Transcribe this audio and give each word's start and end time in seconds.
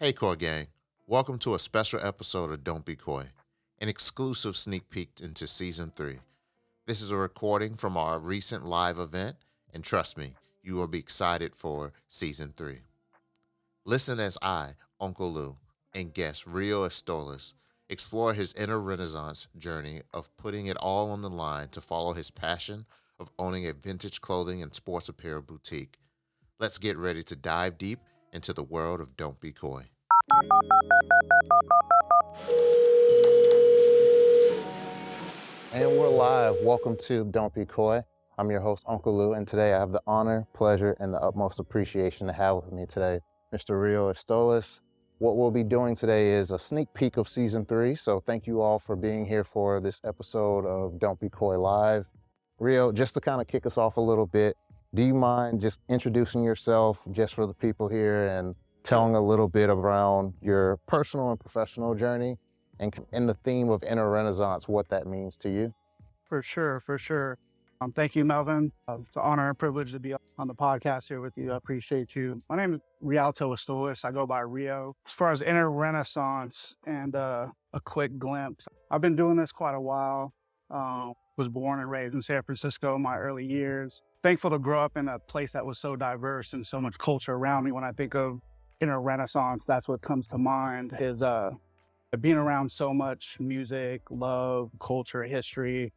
Hey, 0.00 0.12
Koi 0.12 0.34
Gang. 0.34 0.66
Welcome 1.06 1.38
to 1.38 1.54
a 1.54 1.58
special 1.60 2.00
episode 2.02 2.50
of 2.50 2.64
Don't 2.64 2.84
Be 2.84 2.96
Koi, 2.96 3.28
an 3.78 3.88
exclusive 3.88 4.56
sneak 4.56 4.90
peek 4.90 5.20
into 5.22 5.46
season 5.46 5.92
three. 5.94 6.18
This 6.84 7.00
is 7.00 7.12
a 7.12 7.16
recording 7.16 7.74
from 7.74 7.96
our 7.96 8.18
recent 8.18 8.66
live 8.66 8.98
event, 8.98 9.36
and 9.72 9.84
trust 9.84 10.18
me, 10.18 10.32
you 10.64 10.74
will 10.74 10.88
be 10.88 10.98
excited 10.98 11.54
for 11.54 11.92
season 12.08 12.52
three. 12.56 12.80
Listen 13.84 14.18
as 14.18 14.36
I, 14.42 14.70
Uncle 15.00 15.32
Lew, 15.32 15.56
and 15.94 16.12
guest 16.12 16.44
Rio 16.44 16.84
Estollas 16.88 17.54
explore 17.88 18.34
his 18.34 18.52
inner 18.54 18.80
renaissance 18.80 19.46
journey 19.56 20.02
of 20.12 20.36
putting 20.36 20.66
it 20.66 20.76
all 20.78 21.12
on 21.12 21.22
the 21.22 21.30
line 21.30 21.68
to 21.68 21.80
follow 21.80 22.14
his 22.14 22.32
passion 22.32 22.84
of 23.20 23.30
owning 23.38 23.68
a 23.68 23.72
vintage 23.72 24.20
clothing 24.20 24.60
and 24.60 24.74
sports 24.74 25.08
apparel 25.08 25.40
boutique. 25.40 26.00
Let's 26.58 26.78
get 26.78 26.96
ready 26.96 27.22
to 27.22 27.36
dive 27.36 27.78
deep 27.78 28.00
into 28.34 28.52
the 28.52 28.64
world 28.64 29.00
of 29.00 29.16
Don't 29.16 29.40
Be 29.40 29.52
Koi. 29.52 29.84
And 35.72 35.90
we're 35.96 36.08
live. 36.08 36.56
Welcome 36.62 36.96
to 37.06 37.24
Don't 37.26 37.54
Be 37.54 37.64
Koi. 37.64 38.02
I'm 38.36 38.50
your 38.50 38.60
host, 38.60 38.84
Uncle 38.88 39.16
Lew, 39.16 39.34
and 39.34 39.46
today 39.46 39.72
I 39.72 39.78
have 39.78 39.92
the 39.92 40.02
honor, 40.08 40.48
pleasure, 40.52 40.96
and 40.98 41.14
the 41.14 41.20
utmost 41.20 41.60
appreciation 41.60 42.26
to 42.26 42.32
have 42.32 42.56
with 42.56 42.72
me 42.72 42.86
today 42.86 43.20
Mr. 43.54 43.80
Rio 43.80 44.12
Estollas. 44.12 44.80
What 45.18 45.36
we'll 45.36 45.52
be 45.52 45.62
doing 45.62 45.94
today 45.94 46.32
is 46.32 46.50
a 46.50 46.58
sneak 46.58 46.88
peek 46.92 47.16
of 47.18 47.28
season 47.28 47.64
three. 47.64 47.94
So 47.94 48.18
thank 48.18 48.48
you 48.48 48.60
all 48.60 48.80
for 48.80 48.96
being 48.96 49.24
here 49.24 49.44
for 49.44 49.80
this 49.80 50.00
episode 50.04 50.66
of 50.66 50.98
Don't 50.98 51.20
Be 51.20 51.28
Koi 51.28 51.56
Live. 51.56 52.04
Rio, 52.58 52.90
just 52.90 53.14
to 53.14 53.20
kind 53.20 53.40
of 53.40 53.46
kick 53.46 53.64
us 53.64 53.78
off 53.78 53.96
a 53.96 54.00
little 54.00 54.26
bit, 54.26 54.56
do 54.94 55.02
you 55.02 55.14
mind 55.14 55.60
just 55.60 55.80
introducing 55.88 56.44
yourself 56.44 57.00
just 57.10 57.34
for 57.34 57.46
the 57.46 57.54
people 57.54 57.88
here 57.88 58.28
and 58.28 58.54
telling 58.84 59.16
a 59.16 59.20
little 59.20 59.48
bit 59.48 59.68
around 59.68 60.32
your 60.40 60.76
personal 60.86 61.30
and 61.30 61.40
professional 61.40 61.94
journey 61.94 62.38
and 62.78 62.94
in 63.12 63.26
the 63.26 63.34
theme 63.34 63.70
of 63.70 63.82
inner 63.82 64.08
renaissance, 64.08 64.68
what 64.68 64.88
that 64.90 65.06
means 65.06 65.36
to 65.38 65.50
you? 65.50 65.74
For 66.28 66.42
sure, 66.42 66.80
for 66.80 66.96
sure. 66.96 67.38
Um, 67.80 67.92
thank 67.92 68.14
you, 68.14 68.24
Melvin. 68.24 68.70
Uh, 68.88 68.98
it's 69.00 69.16
an 69.16 69.22
honor 69.24 69.48
and 69.48 69.58
privilege 69.58 69.92
to 69.92 69.98
be 69.98 70.14
on 70.38 70.46
the 70.46 70.54
podcast 70.54 71.08
here 71.08 71.20
with 71.20 71.36
you. 71.36 71.52
I 71.52 71.56
appreciate 71.56 72.14
you. 72.14 72.40
My 72.48 72.56
name 72.56 72.74
is 72.74 72.80
Rialto 73.00 73.52
Estollas. 73.52 74.04
I 74.04 74.12
go 74.12 74.26
by 74.26 74.40
Rio. 74.40 74.94
As 75.06 75.12
far 75.12 75.32
as 75.32 75.42
inner 75.42 75.70
renaissance 75.70 76.76
and 76.86 77.16
uh, 77.16 77.48
a 77.72 77.80
quick 77.80 78.18
glimpse, 78.18 78.66
I've 78.90 79.00
been 79.00 79.16
doing 79.16 79.36
this 79.36 79.50
quite 79.50 79.74
a 79.74 79.80
while. 79.80 80.32
Uh, 80.70 81.12
was 81.36 81.48
born 81.48 81.80
and 81.80 81.90
raised 81.90 82.14
in 82.14 82.22
San 82.22 82.42
Francisco 82.42 82.94
in 82.96 83.02
my 83.02 83.16
early 83.16 83.44
years. 83.44 84.02
Thankful 84.22 84.50
to 84.50 84.58
grow 84.58 84.82
up 84.82 84.96
in 84.96 85.08
a 85.08 85.18
place 85.18 85.52
that 85.52 85.64
was 85.64 85.78
so 85.78 85.96
diverse 85.96 86.52
and 86.52 86.66
so 86.66 86.80
much 86.80 86.96
culture 86.98 87.32
around 87.32 87.64
me. 87.64 87.72
When 87.72 87.84
I 87.84 87.92
think 87.92 88.14
of 88.14 88.40
inner 88.80 89.00
renaissance, 89.00 89.64
that's 89.66 89.88
what 89.88 90.00
comes 90.00 90.26
to 90.28 90.38
mind 90.38 90.96
is 90.98 91.22
uh, 91.22 91.50
being 92.20 92.36
around 92.36 92.70
so 92.70 92.94
much 92.94 93.36
music, 93.40 94.02
love, 94.10 94.70
culture, 94.80 95.24
history, 95.24 95.92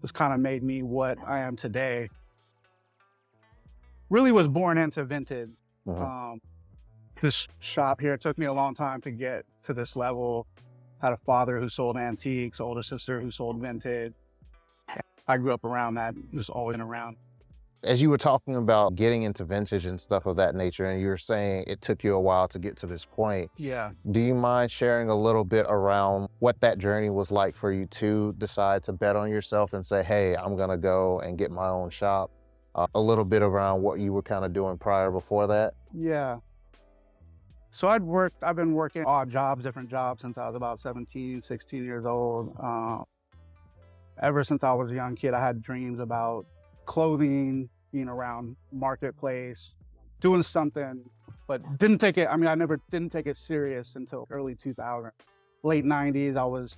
has 0.00 0.10
kind 0.12 0.32
of 0.32 0.40
made 0.40 0.62
me 0.62 0.82
what 0.82 1.18
I 1.26 1.40
am 1.40 1.56
today. 1.56 2.08
Really 4.10 4.32
was 4.32 4.48
born 4.48 4.78
into 4.78 5.04
vintage. 5.04 5.50
Uh-huh. 5.86 6.04
Um, 6.04 6.40
this 7.20 7.48
shop 7.60 8.00
here 8.00 8.14
it 8.14 8.20
took 8.20 8.36
me 8.38 8.46
a 8.46 8.52
long 8.52 8.74
time 8.74 9.00
to 9.02 9.10
get 9.10 9.44
to 9.64 9.72
this 9.72 9.96
level. 9.96 10.46
Had 11.00 11.12
a 11.12 11.16
father 11.18 11.60
who 11.60 11.68
sold 11.68 11.96
antiques, 11.96 12.60
older 12.60 12.82
sister 12.82 13.20
who 13.20 13.30
sold 13.30 13.60
vintage. 13.60 14.14
I 15.26 15.36
grew 15.38 15.52
up 15.52 15.64
around 15.64 15.94
that, 15.94 16.14
just 16.32 16.50
always 16.50 16.78
around. 16.78 17.16
As 17.82 18.00
you 18.00 18.08
were 18.08 18.16
talking 18.18 18.56
about 18.56 18.94
getting 18.94 19.24
into 19.24 19.44
vintage 19.44 19.84
and 19.84 20.00
stuff 20.00 20.24
of 20.24 20.36
that 20.36 20.54
nature, 20.54 20.86
and 20.86 21.00
you 21.00 21.08
were 21.08 21.18
saying 21.18 21.64
it 21.66 21.82
took 21.82 22.02
you 22.02 22.14
a 22.14 22.20
while 22.20 22.48
to 22.48 22.58
get 22.58 22.76
to 22.78 22.86
this 22.86 23.04
point, 23.04 23.50
Yeah. 23.58 23.90
do 24.10 24.20
you 24.20 24.34
mind 24.34 24.70
sharing 24.70 25.10
a 25.10 25.14
little 25.14 25.44
bit 25.44 25.66
around 25.68 26.28
what 26.38 26.58
that 26.60 26.78
journey 26.78 27.10
was 27.10 27.30
like 27.30 27.54
for 27.54 27.72
you 27.72 27.84
to 27.86 28.34
decide 28.38 28.82
to 28.84 28.92
bet 28.94 29.16
on 29.16 29.28
yourself 29.28 29.74
and 29.74 29.84
say, 29.84 30.02
hey, 30.02 30.34
I'm 30.34 30.56
going 30.56 30.70
to 30.70 30.78
go 30.78 31.20
and 31.20 31.36
get 31.36 31.50
my 31.50 31.68
own 31.68 31.90
shop? 31.90 32.30
Uh, 32.74 32.86
a 32.96 33.00
little 33.00 33.24
bit 33.24 33.40
around 33.42 33.82
what 33.82 34.00
you 34.00 34.12
were 34.12 34.22
kind 34.22 34.44
of 34.44 34.52
doing 34.52 34.76
prior 34.76 35.10
before 35.10 35.46
that? 35.46 35.74
Yeah. 35.92 36.38
So 37.70 37.86
I'd 37.88 38.02
worked, 38.02 38.42
I've 38.42 38.56
been 38.56 38.72
working 38.72 39.04
odd 39.04 39.30
jobs, 39.30 39.62
different 39.62 39.88
jobs 39.90 40.22
since 40.22 40.38
I 40.38 40.46
was 40.46 40.56
about 40.56 40.80
17, 40.80 41.40
16 41.42 41.84
years 41.84 42.04
old. 42.06 42.56
Uh, 42.60 43.02
ever 44.22 44.44
since 44.44 44.62
I 44.64 44.72
was 44.72 44.90
a 44.90 44.94
young 44.94 45.14
kid, 45.14 45.34
I 45.34 45.40
had 45.40 45.62
dreams 45.62 45.98
about 45.98 46.46
clothing, 46.86 47.68
being 47.92 48.08
around 48.08 48.56
marketplace, 48.72 49.74
doing 50.20 50.42
something, 50.42 51.04
but 51.46 51.78
didn't 51.78 51.98
take 51.98 52.18
it, 52.18 52.28
I 52.30 52.36
mean, 52.36 52.48
I 52.48 52.54
never 52.54 52.80
didn't 52.90 53.12
take 53.12 53.26
it 53.26 53.36
serious 53.36 53.96
until 53.96 54.26
early 54.30 54.54
2000. 54.54 55.10
Late 55.62 55.84
90s, 55.84 56.36
I 56.36 56.44
was 56.44 56.76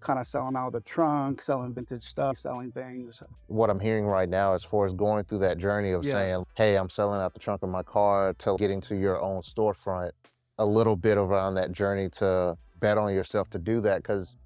kind 0.00 0.18
of 0.18 0.26
selling 0.26 0.54
out 0.56 0.72
the 0.72 0.80
trunk, 0.80 1.42
selling 1.42 1.74
vintage 1.74 2.04
stuff, 2.04 2.38
selling 2.38 2.70
things. 2.70 3.22
What 3.48 3.68
I'm 3.68 3.80
hearing 3.80 4.06
right 4.06 4.28
now, 4.28 4.54
as 4.54 4.62
far 4.62 4.86
as 4.86 4.92
going 4.92 5.24
through 5.24 5.40
that 5.40 5.58
journey 5.58 5.90
of 5.90 6.04
Yeah. 6.04 6.12
saying, 6.12 6.44
hey, 6.54 6.76
I'm 6.76 6.88
selling 6.88 7.20
out 7.20 7.34
the 7.34 7.40
trunk 7.40 7.62
of 7.62 7.68
my 7.68 7.82
car 7.82 8.34
to 8.34 8.56
getting 8.58 8.80
to 8.82 8.96
your 8.96 9.20
own 9.20 9.40
storefront, 9.40 10.12
a 10.58 10.66
little 10.66 10.94
bit 10.94 11.18
of 11.18 11.30
around 11.30 11.54
that 11.54 11.72
journey 11.72 12.08
to 12.10 12.56
bet 12.78 12.96
on 12.96 13.12
yourself 13.12 13.50
to 13.50 13.58
do 13.58 13.80
that. 13.80 14.02
Because 14.02 14.36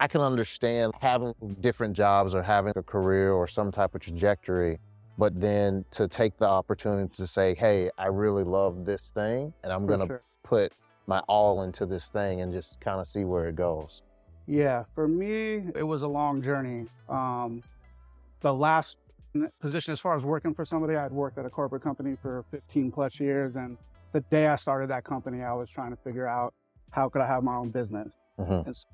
I 0.00 0.06
can 0.06 0.20
understand 0.20 0.92
having 1.00 1.34
different 1.60 1.94
jobs 1.96 2.34
or 2.34 2.42
having 2.42 2.72
a 2.76 2.82
career 2.82 3.32
or 3.32 3.48
some 3.48 3.72
type 3.72 3.94
of 3.94 4.00
trajectory, 4.00 4.78
but 5.18 5.40
then 5.40 5.84
to 5.92 6.06
take 6.06 6.36
the 6.38 6.46
opportunity 6.46 7.12
to 7.16 7.26
say, 7.26 7.54
hey, 7.54 7.90
I 7.98 8.06
really 8.06 8.44
love 8.44 8.84
this 8.84 9.10
thing 9.10 9.52
and 9.64 9.72
I'm 9.72 9.86
going 9.86 10.00
to 10.00 10.06
sure. 10.06 10.22
put 10.44 10.72
my 11.06 11.18
all 11.28 11.62
into 11.62 11.84
this 11.84 12.10
thing 12.10 12.42
and 12.42 12.52
just 12.52 12.80
kind 12.80 13.00
of 13.00 13.08
see 13.08 13.24
where 13.24 13.48
it 13.48 13.56
goes. 13.56 14.02
Yeah, 14.46 14.84
for 14.94 15.08
me, 15.08 15.64
it 15.74 15.82
was 15.82 16.02
a 16.02 16.08
long 16.08 16.42
journey. 16.42 16.86
Um, 17.08 17.62
the 18.40 18.54
last 18.54 18.96
position, 19.60 19.92
as 19.92 20.00
far 20.00 20.16
as 20.16 20.22
working 20.22 20.54
for 20.54 20.64
somebody, 20.64 20.94
I'd 20.94 21.12
worked 21.12 21.38
at 21.38 21.44
a 21.44 21.50
corporate 21.50 21.82
company 21.82 22.16
for 22.22 22.44
15 22.50 22.92
plus 22.92 23.18
years. 23.18 23.56
And 23.56 23.76
the 24.12 24.20
day 24.20 24.46
I 24.46 24.56
started 24.56 24.88
that 24.90 25.04
company, 25.04 25.42
I 25.42 25.52
was 25.54 25.68
trying 25.68 25.90
to 25.90 25.96
figure 25.96 26.26
out 26.26 26.54
how 26.90 27.08
could 27.08 27.20
I 27.20 27.26
have 27.26 27.42
my 27.42 27.56
own 27.56 27.70
business. 27.70 28.16
Mhm. 28.38 28.64
And 28.64 28.68
s- 28.68 28.86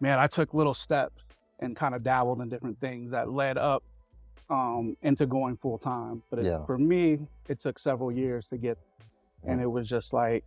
man, 0.00 0.18
I 0.18 0.26
took 0.26 0.54
little 0.54 0.74
steps 0.74 1.22
and 1.60 1.74
kind 1.74 1.94
of 1.94 2.02
dabbled 2.02 2.40
in 2.40 2.48
different 2.48 2.78
things 2.80 3.10
that 3.12 3.30
led 3.30 3.56
up 3.58 3.82
um, 4.50 4.96
into 5.02 5.26
going 5.26 5.56
full 5.56 5.78
time. 5.78 6.22
But 6.30 6.40
it, 6.40 6.44
Yeah. 6.46 6.64
for 6.66 6.78
me, 6.78 7.18
it 7.48 7.60
took 7.60 7.78
several 7.78 8.12
years 8.12 8.46
to 8.48 8.56
get, 8.58 8.78
and 9.44 9.60
it 9.60 9.66
was 9.66 9.88
just 9.88 10.12
like 10.12 10.44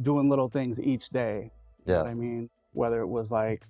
doing 0.00 0.28
little 0.28 0.48
things 0.48 0.80
each 0.80 1.08
day. 1.10 1.50
Yeah. 1.86 2.02
I 2.02 2.14
mean, 2.14 2.50
whether 2.72 3.00
it 3.00 3.06
was 3.06 3.30
like 3.30 3.62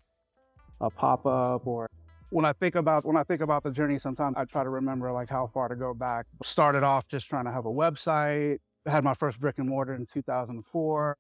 a 0.80 0.90
pop 0.90 1.26
up 1.26 1.66
or 1.66 1.86
when 2.30 2.44
I 2.46 2.52
think 2.54 2.76
about 2.76 3.04
when 3.04 3.16
I 3.16 3.24
think 3.24 3.42
about 3.42 3.62
the 3.62 3.70
journey, 3.70 3.98
sometimes 3.98 4.36
I 4.38 4.44
try 4.46 4.64
to 4.64 4.70
remember 4.70 5.12
like 5.12 5.28
how 5.28 5.48
far 5.52 5.68
to 5.68 5.76
go 5.76 5.92
back. 5.92 6.26
Started 6.42 6.82
off 6.82 7.06
just 7.06 7.28
trying 7.28 7.44
to 7.44 7.52
have 7.52 7.66
a 7.66 7.70
website. 7.70 8.58
Had 8.86 9.04
my 9.04 9.12
first 9.14 9.38
brick 9.38 9.58
and 9.58 9.68
mortar 9.68 9.92
in 9.94 10.06
2004. 10.06 11.16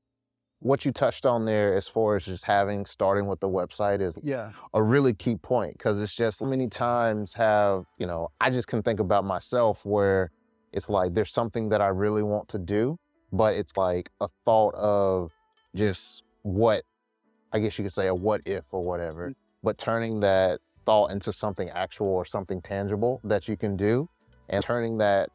What 0.62 0.84
you 0.84 0.92
touched 0.92 1.26
on 1.26 1.44
there, 1.44 1.76
as 1.76 1.88
far 1.88 2.14
as 2.14 2.24
just 2.24 2.44
having, 2.44 2.86
starting 2.86 3.26
with 3.26 3.40
the 3.40 3.48
website, 3.48 4.00
is 4.00 4.16
Yeah, 4.22 4.52
a 4.72 4.82
really 4.82 5.12
key 5.12 5.34
point 5.34 5.76
because 5.76 6.00
it's 6.00 6.14
just 6.14 6.40
many 6.40 6.68
times 6.68 7.34
have, 7.34 7.84
you 7.98 8.06
know, 8.06 8.28
I 8.40 8.50
just 8.50 8.68
can 8.68 8.80
think 8.82 9.00
about 9.00 9.24
myself 9.24 9.84
where 9.84 10.30
it's 10.72 10.88
like 10.88 11.14
there's 11.14 11.32
something 11.32 11.68
that 11.70 11.80
I 11.80 11.88
really 11.88 12.22
want 12.22 12.48
to 12.50 12.58
do, 12.58 12.96
but 13.32 13.56
it's 13.56 13.76
like 13.76 14.08
a 14.20 14.28
thought 14.44 14.74
of 14.76 15.32
just 15.74 16.22
what, 16.42 16.84
I 17.52 17.58
guess 17.58 17.76
you 17.76 17.84
could 17.84 17.92
say 17.92 18.06
a 18.06 18.14
what 18.14 18.40
if 18.46 18.64
or 18.70 18.84
whatever, 18.84 19.30
mm. 19.30 19.34
but 19.64 19.78
turning 19.78 20.20
that 20.20 20.60
thought 20.86 21.10
into 21.10 21.32
something 21.32 21.70
actual 21.70 22.06
or 22.06 22.24
something 22.24 22.62
tangible 22.62 23.20
that 23.24 23.48
you 23.48 23.56
can 23.56 23.76
do 23.76 24.08
and 24.48 24.62
turning 24.62 24.98
that 24.98 25.28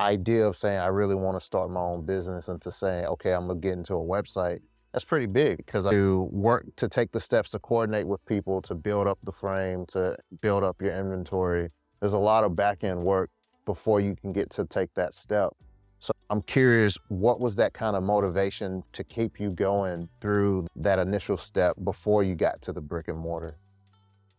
idea 0.00 0.46
of 0.46 0.56
saying 0.56 0.78
I 0.78 0.86
really 0.86 1.14
want 1.14 1.38
to 1.38 1.44
start 1.44 1.70
my 1.70 1.80
own 1.80 2.04
business 2.04 2.48
into 2.48 2.72
saying, 2.72 3.06
okay, 3.06 3.32
I'm 3.32 3.46
gonna 3.46 3.60
get 3.60 3.72
into 3.72 3.94
a 3.94 4.04
website 4.04 4.60
that's 4.94 5.04
pretty 5.04 5.26
big 5.26 5.56
because 5.56 5.86
you 5.86 6.28
work 6.30 6.66
to 6.76 6.88
take 6.88 7.10
the 7.10 7.18
steps 7.18 7.50
to 7.50 7.58
coordinate 7.58 8.06
with 8.06 8.24
people 8.26 8.62
to 8.62 8.76
build 8.76 9.08
up 9.08 9.18
the 9.24 9.32
frame, 9.32 9.86
to 9.86 10.16
build 10.40 10.62
up 10.62 10.80
your 10.80 10.94
inventory. 10.94 11.68
There's 11.98 12.12
a 12.12 12.18
lot 12.18 12.44
of 12.44 12.54
back 12.54 12.84
end 12.84 13.02
work 13.02 13.28
before 13.66 14.00
you 14.00 14.14
can 14.14 14.32
get 14.32 14.50
to 14.50 14.64
take 14.66 14.94
that 14.94 15.12
step. 15.12 15.50
So 15.98 16.12
I'm 16.30 16.42
curious, 16.42 16.96
what 17.08 17.40
was 17.40 17.56
that 17.56 17.74
kind 17.74 17.96
of 17.96 18.04
motivation 18.04 18.84
to 18.92 19.02
keep 19.02 19.40
you 19.40 19.50
going 19.50 20.08
through 20.20 20.68
that 20.76 21.00
initial 21.00 21.38
step 21.38 21.74
before 21.82 22.22
you 22.22 22.36
got 22.36 22.62
to 22.62 22.72
the 22.72 22.80
brick 22.80 23.08
and 23.08 23.18
mortar? 23.18 23.56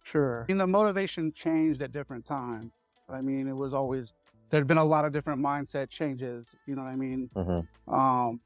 sure. 0.05 0.45
And 0.47 0.61
the 0.61 0.67
motivation 0.67 1.33
changed 1.33 1.81
at 1.81 1.91
different 1.91 2.25
times. 2.25 2.71
I 3.09 3.19
mean, 3.19 3.49
it 3.49 3.55
was 3.55 3.73
always 3.73 4.13
there'd 4.49 4.67
been 4.67 4.77
a 4.77 4.85
lot 4.85 5.05
of 5.05 5.11
different 5.11 5.41
mindset 5.41 5.89
changes. 5.89 6.45
You 6.65 6.75
know 6.75 6.83
what 6.83 6.91
I 6.91 6.95
mean? 6.95 7.29
Mm-hmm. 7.35 7.93
um, 7.93 8.39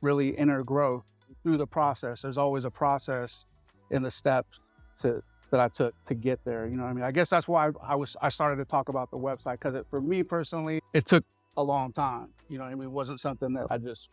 really 0.00 0.30
inner 0.30 0.62
growth 0.62 1.04
through 1.42 1.56
the 1.56 1.66
process. 1.66 2.22
There's 2.22 2.38
always 2.38 2.64
a 2.64 2.70
process 2.70 3.44
in 3.90 4.02
the 4.02 4.10
steps 4.10 4.60
to 5.00 5.22
that 5.50 5.60
I 5.60 5.68
took 5.68 5.94
to 6.04 6.14
get 6.14 6.44
there. 6.44 6.66
You 6.66 6.76
know 6.76 6.84
what 6.84 6.90
I 6.90 6.92
mean? 6.92 7.04
I 7.04 7.10
guess 7.10 7.30
that's 7.30 7.48
why 7.48 7.70
I 7.82 7.94
was 7.94 8.16
I 8.20 8.28
started 8.28 8.56
to 8.56 8.64
talk 8.64 8.88
about 8.88 9.10
the 9.10 9.16
website 9.16 9.60
because 9.60 9.82
for 9.88 10.00
me 10.00 10.22
personally, 10.22 10.80
it 10.92 11.06
took 11.06 11.24
a 11.56 11.62
long 11.62 11.92
time. 11.92 12.28
You 12.48 12.58
know 12.58 12.64
what 12.64 12.72
I 12.72 12.74
mean? 12.74 12.84
It 12.84 12.92
wasn't 12.92 13.20
something 13.20 13.54
that 13.54 13.66
I 13.70 13.78
just 13.78 14.08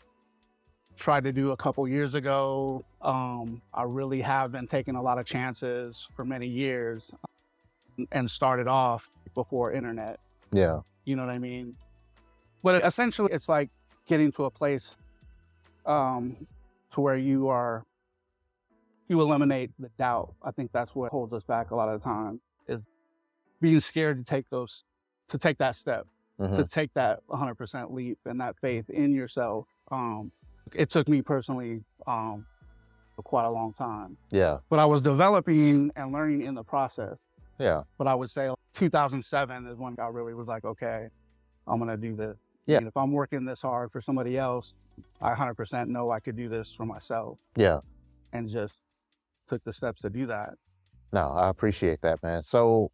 tried 0.95 1.25
to 1.25 1.33
do 1.33 1.51
a 1.51 1.57
couple 1.57 1.87
years 1.87 2.15
ago. 2.15 2.85
Um, 3.01 3.61
I 3.73 3.83
really 3.83 4.21
have 4.21 4.51
been 4.51 4.67
taking 4.67 4.95
a 4.95 5.01
lot 5.01 5.17
of 5.17 5.25
chances 5.25 6.07
for 6.15 6.23
many 6.23 6.47
years 6.47 7.13
and 8.11 8.29
started 8.29 8.67
off 8.67 9.09
before 9.33 9.73
internet. 9.73 10.19
Yeah. 10.51 10.81
You 11.05 11.15
know 11.15 11.25
what 11.25 11.31
I 11.33 11.39
mean? 11.39 11.75
But 12.63 12.83
essentially, 12.83 13.31
it's 13.31 13.47
like 13.47 13.69
getting 14.07 14.31
to 14.33 14.45
a 14.45 14.51
place 14.51 14.97
um, 15.85 16.35
to 16.93 17.01
where 17.01 17.15
you 17.17 17.47
are, 17.47 17.85
you 19.07 19.21
eliminate 19.21 19.71
the 19.77 19.89
doubt. 19.99 20.33
I 20.43 20.51
think 20.51 20.71
that's 20.71 20.95
what 20.95 21.11
holds 21.11 21.31
us 21.33 21.43
back 21.43 21.69
a 21.71 21.75
lot 21.75 21.89
of 21.89 22.01
the 22.01 22.03
time 22.03 22.41
is 22.67 22.81
being 23.61 23.79
scared 23.79 24.17
to 24.17 24.23
take 24.23 24.49
those, 24.49 24.83
to 25.27 25.37
take 25.37 25.59
that 25.59 25.75
step, 25.75 26.07
Mhm. 26.39 26.55
to 26.57 26.65
take 26.65 26.91
that 26.95 27.19
100% 27.29 27.93
leap 27.93 28.17
and 28.25 28.41
that 28.41 28.55
faith 28.59 28.89
in 28.89 29.13
yourself. 29.13 29.67
Um, 29.91 30.31
it 30.73 30.89
took 30.89 31.07
me 31.07 31.21
personally 31.21 31.83
um, 32.07 32.45
quite 33.17 33.45
a 33.45 33.49
long 33.51 33.73
time, 33.73 34.17
Yeah. 34.31 34.57
but 34.69 34.79
I 34.79 34.85
was 34.85 35.01
developing 35.03 35.91
and 35.95 36.11
learning 36.11 36.41
in 36.41 36.55
the 36.55 36.63
process. 36.63 37.17
Yeah. 37.59 37.83
But 37.97 38.07
I 38.07 38.15
would 38.15 38.29
say 38.29 38.49
2007 38.73 39.67
is 39.67 39.77
when 39.77 39.95
I 39.99 40.07
really 40.07 40.33
was 40.33 40.47
like, 40.47 40.65
okay, 40.65 41.07
I'm 41.67 41.79
gonna 41.79 41.97
do 41.97 42.15
this. 42.15 42.37
Yeah. 42.65 42.77
And 42.77 42.87
if 42.87 42.97
I'm 42.97 43.11
working 43.11 43.45
this 43.45 43.61
hard 43.61 43.91
for 43.91 44.01
somebody 44.01 44.37
else, 44.37 44.75
I 45.21 45.33
100% 45.33 45.87
know 45.87 46.11
I 46.11 46.19
could 46.19 46.35
do 46.35 46.49
this 46.49 46.73
for 46.73 46.85
myself, 46.85 47.39
Yeah. 47.55 47.79
and 48.33 48.49
just 48.49 48.79
took 49.47 49.63
the 49.63 49.73
steps 49.73 50.01
to 50.01 50.09
do 50.09 50.25
that. 50.27 50.55
No, 51.13 51.29
I 51.29 51.49
appreciate 51.49 52.01
that, 52.01 52.21
man. 52.23 52.43
So, 52.43 52.91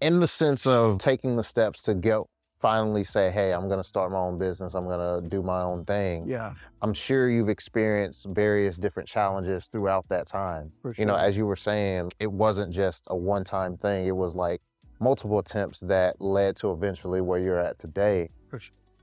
in 0.00 0.20
the 0.20 0.28
sense 0.28 0.66
of 0.66 0.98
taking 0.98 1.36
the 1.36 1.42
steps 1.42 1.82
to 1.82 1.94
go 1.94 2.28
finally 2.60 3.04
say, 3.04 3.30
hey, 3.30 3.52
I'm 3.52 3.68
going 3.68 3.80
to 3.80 3.88
start 3.88 4.10
my 4.10 4.18
own 4.18 4.38
business, 4.38 4.74
I'm 4.74 4.84
going 4.84 5.22
to 5.22 5.28
do 5.28 5.42
my 5.42 5.62
own 5.62 5.84
thing, 5.84 6.28
Yeah, 6.28 6.54
I'm 6.82 6.92
sure 6.94 7.30
you've 7.30 7.48
experienced 7.48 8.26
various 8.30 8.76
different 8.76 9.08
challenges 9.08 9.66
throughout 9.66 10.08
that 10.08 10.26
time. 10.26 10.72
sure. 10.82 10.94
You 10.98 11.06
know, 11.06 11.16
as 11.16 11.36
you 11.36 11.46
were 11.46 11.56
saying, 11.56 12.12
it 12.18 12.30
wasn't 12.30 12.72
just 12.72 13.04
a 13.08 13.16
one 13.16 13.44
time 13.44 13.76
thing, 13.76 14.06
it 14.06 14.16
was 14.16 14.34
like 14.34 14.60
multiple 15.00 15.38
attempts 15.38 15.80
that 15.80 16.20
led 16.20 16.56
to 16.56 16.72
eventually 16.72 17.20
where 17.20 17.38
you're 17.38 17.60
at 17.60 17.78
today. 17.78 18.28
Sure. 18.50 18.60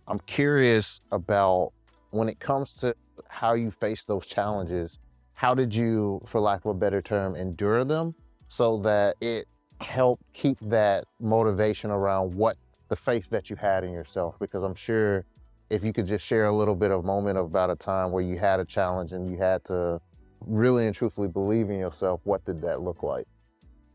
I'm 0.08 0.20
curious 0.20 1.00
about 1.12 1.72
when 2.12 2.30
it 2.30 2.40
comes 2.40 2.76
to 2.76 2.96
how 3.30 3.54
you 3.54 3.72
face 3.72 4.06
those 4.06 4.26
challenges, 4.28 5.00
how 5.34 5.56
did 5.56 5.74
you, 5.74 6.22
for 6.28 6.40
lack 6.42 6.64
of 6.66 6.72
a 6.72 6.74
better 6.74 7.02
term, 7.02 7.36
endure 7.36 7.84
them 7.86 8.14
so 8.50 8.78
that 8.80 9.16
it 9.22 9.48
helped 9.82 10.24
keep 10.34 10.58
that 10.62 11.06
motivation 11.20 11.92
around 11.92 12.34
what 12.34 12.58
the 12.88 12.96
faith 12.96 13.30
that 13.32 13.50
you 13.50 13.56
had 13.56 13.84
in 13.84 13.92
yourself? 13.92 14.36
Because 14.40 14.64
I'm 14.64 14.76
sure 14.76 15.26
if 15.70 15.84
you 15.84 15.94
could 15.94 16.08
just 16.08 16.26
share 16.26 16.46
a 16.46 16.52
little 16.52 16.76
bit 16.76 16.92
of 16.92 17.04
moment 17.04 17.38
about 17.38 17.70
a 17.70 17.76
time 17.76 18.12
where 18.12 18.24
you 18.24 18.38
had 18.38 18.60
a 18.60 18.66
challenge 18.66 19.12
and 19.12 19.30
you 19.30 19.38
had 19.38 19.64
to 19.66 20.00
really 20.46 20.86
and 20.86 20.96
truthfully 20.96 21.28
believe 21.28 21.70
in 21.70 21.80
yourself, 21.80 22.22
what 22.24 22.46
did 22.46 22.62
that 22.62 22.82
look 22.82 23.04
like? 23.04 23.28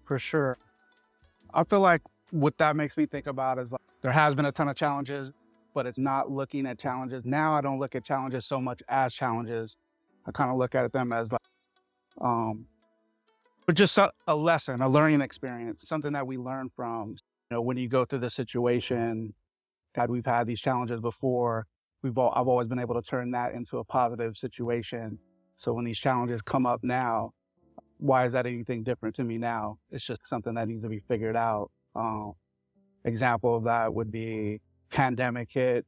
For 0.04 0.19
sure. 0.19 0.58
I 1.54 1.64
feel 1.64 1.81
like 1.81 2.02
what 2.31 2.58
that 2.58 2.76
makes 2.76 2.96
me 2.96 3.06
think 3.06 3.26
about 3.26 3.58
is 3.58 3.72
like 3.72 3.81
there 4.02 4.12
has 4.12 4.34
been 4.34 4.44
a 4.44 4.52
ton 4.52 4.69
of 4.69 4.76
challenges, 4.76 5.32
but 5.75 5.87
it's 5.87 5.98
not 5.98 6.31
looking 6.31 6.66
at 6.66 6.78
challenges. 6.78 7.25
Now 7.25 7.54
I 7.54 7.60
don't 7.60 7.78
look 7.78 7.94
at 7.94 8.04
challenges 8.04 8.46
so 8.46 8.60
much 8.60 8.82
as 8.88 9.14
challenges. 9.14 9.76
I 10.26 10.32
kind 10.32 10.50
of 10.50 10.56
look 10.56 10.75
at 10.75 10.92
them 10.92 11.12
as 11.12 11.31
like, 11.31 11.40
um, 12.20 12.66
but 13.66 13.76
just 13.76 13.96
a, 13.98 14.10
a 14.26 14.34
lesson, 14.34 14.81
a 14.81 14.88
learning 14.88 15.20
experience, 15.20 15.84
something 15.87 16.12
that 16.12 16.26
we 16.26 16.37
learn 16.37 16.69
from. 16.69 17.16
You 17.50 17.56
know, 17.56 17.62
when 17.62 17.76
you 17.76 17.88
go 17.88 18.05
through 18.05 18.20
this 18.20 18.35
situation, 18.35 19.35
had 19.97 20.08
we've 20.08 20.25
had 20.25 20.47
these 20.47 20.61
challenges 20.61 21.00
before, 21.00 21.67
we've 22.00 22.17
all, 22.17 22.32
I've 22.37 22.47
always 22.47 22.69
been 22.69 22.79
able 22.79 22.94
to 22.94 23.02
turn 23.02 23.32
that 23.32 23.55
into 23.55 23.79
a 23.79 23.85
positive 23.85 24.37
situation. 24.37 25.19
So 25.56 25.73
when 25.73 25.85
these 25.85 25.99
challenges 25.99 26.43
come 26.43 26.64
up 26.64 26.85
now, 26.85 27.32
why 27.99 28.25
is 28.25 28.35
that 28.35 28.47
anything 28.47 28.85
different 28.85 29.17
to 29.17 29.25
me 29.25 29.37
now? 29.37 29.79
It's 29.91 30.06
just 30.06 30.20
something 30.29 30.55
that 30.55 30.69
needs 30.69 30.82
to 30.85 30.88
be 30.88 31.00
figured 31.00 31.35
out. 31.35 31.73
Um, 31.97 32.35
example 33.05 33.56
of 33.56 33.64
that 33.64 33.93
would 33.93 34.12
be 34.12 34.61
pandemic 34.91 35.50
hit 35.50 35.85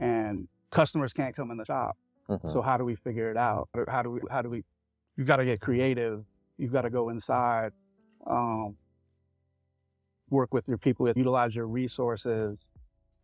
and 0.00 0.48
customers 0.70 1.12
can't 1.12 1.36
come 1.36 1.52
in 1.52 1.56
the 1.56 1.64
shop. 1.64 1.96
Mhm. 2.28 2.52
So 2.52 2.62
how 2.62 2.76
do 2.78 2.84
we 2.84 2.96
figure 2.96 3.30
it 3.30 3.36
out? 3.36 3.68
How 3.86 4.02
do 4.02 4.10
we, 4.10 4.20
how 4.28 4.42
do 4.42 4.50
we, 4.50 4.64
you've 5.16 5.28
got 5.28 5.36
to 5.36 5.44
get 5.44 5.60
creative. 5.60 6.24
You've 6.58 6.72
got 6.72 6.82
to 6.82 6.90
go 6.90 7.10
inside, 7.10 7.72
um, 8.26 8.76
work 10.30 10.52
with 10.52 10.66
your 10.68 10.78
people, 10.78 11.06
utilize 11.08 11.54
your 11.54 11.66
resources. 11.66 12.68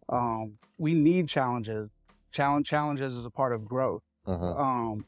Um, 0.08 0.58
we 0.78 0.94
need 0.94 1.28
challenges. 1.28 1.90
Challenge 2.32 2.66
challenges 2.66 3.16
is 3.16 3.24
a 3.24 3.30
part 3.30 3.52
of 3.52 3.64
growth. 3.66 4.02
Mhm. 4.26 4.58
Um, 4.58 5.06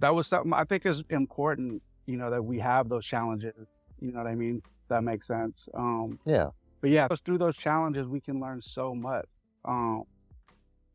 that 0.00 0.14
was 0.14 0.26
something 0.26 0.52
I 0.52 0.64
think 0.64 0.86
is 0.86 1.02
important, 1.10 1.82
you 2.06 2.16
know, 2.16 2.30
that 2.30 2.42
we 2.44 2.58
have 2.58 2.88
those 2.88 3.04
challenges. 3.06 3.54
You 4.00 4.12
know 4.12 4.18
what 4.18 4.26
I 4.26 4.34
mean? 4.34 4.62
That 4.88 5.04
makes 5.04 5.26
sense. 5.26 5.68
Um, 5.74 6.18
Yeah. 6.24 6.50
but 6.80 6.90
yeah, 6.90 7.08
through 7.24 7.38
those 7.38 7.56
challenges, 7.56 8.06
we 8.06 8.20
can 8.20 8.40
learn 8.40 8.60
so 8.62 8.94
much. 8.94 9.26
Um, 9.64 10.04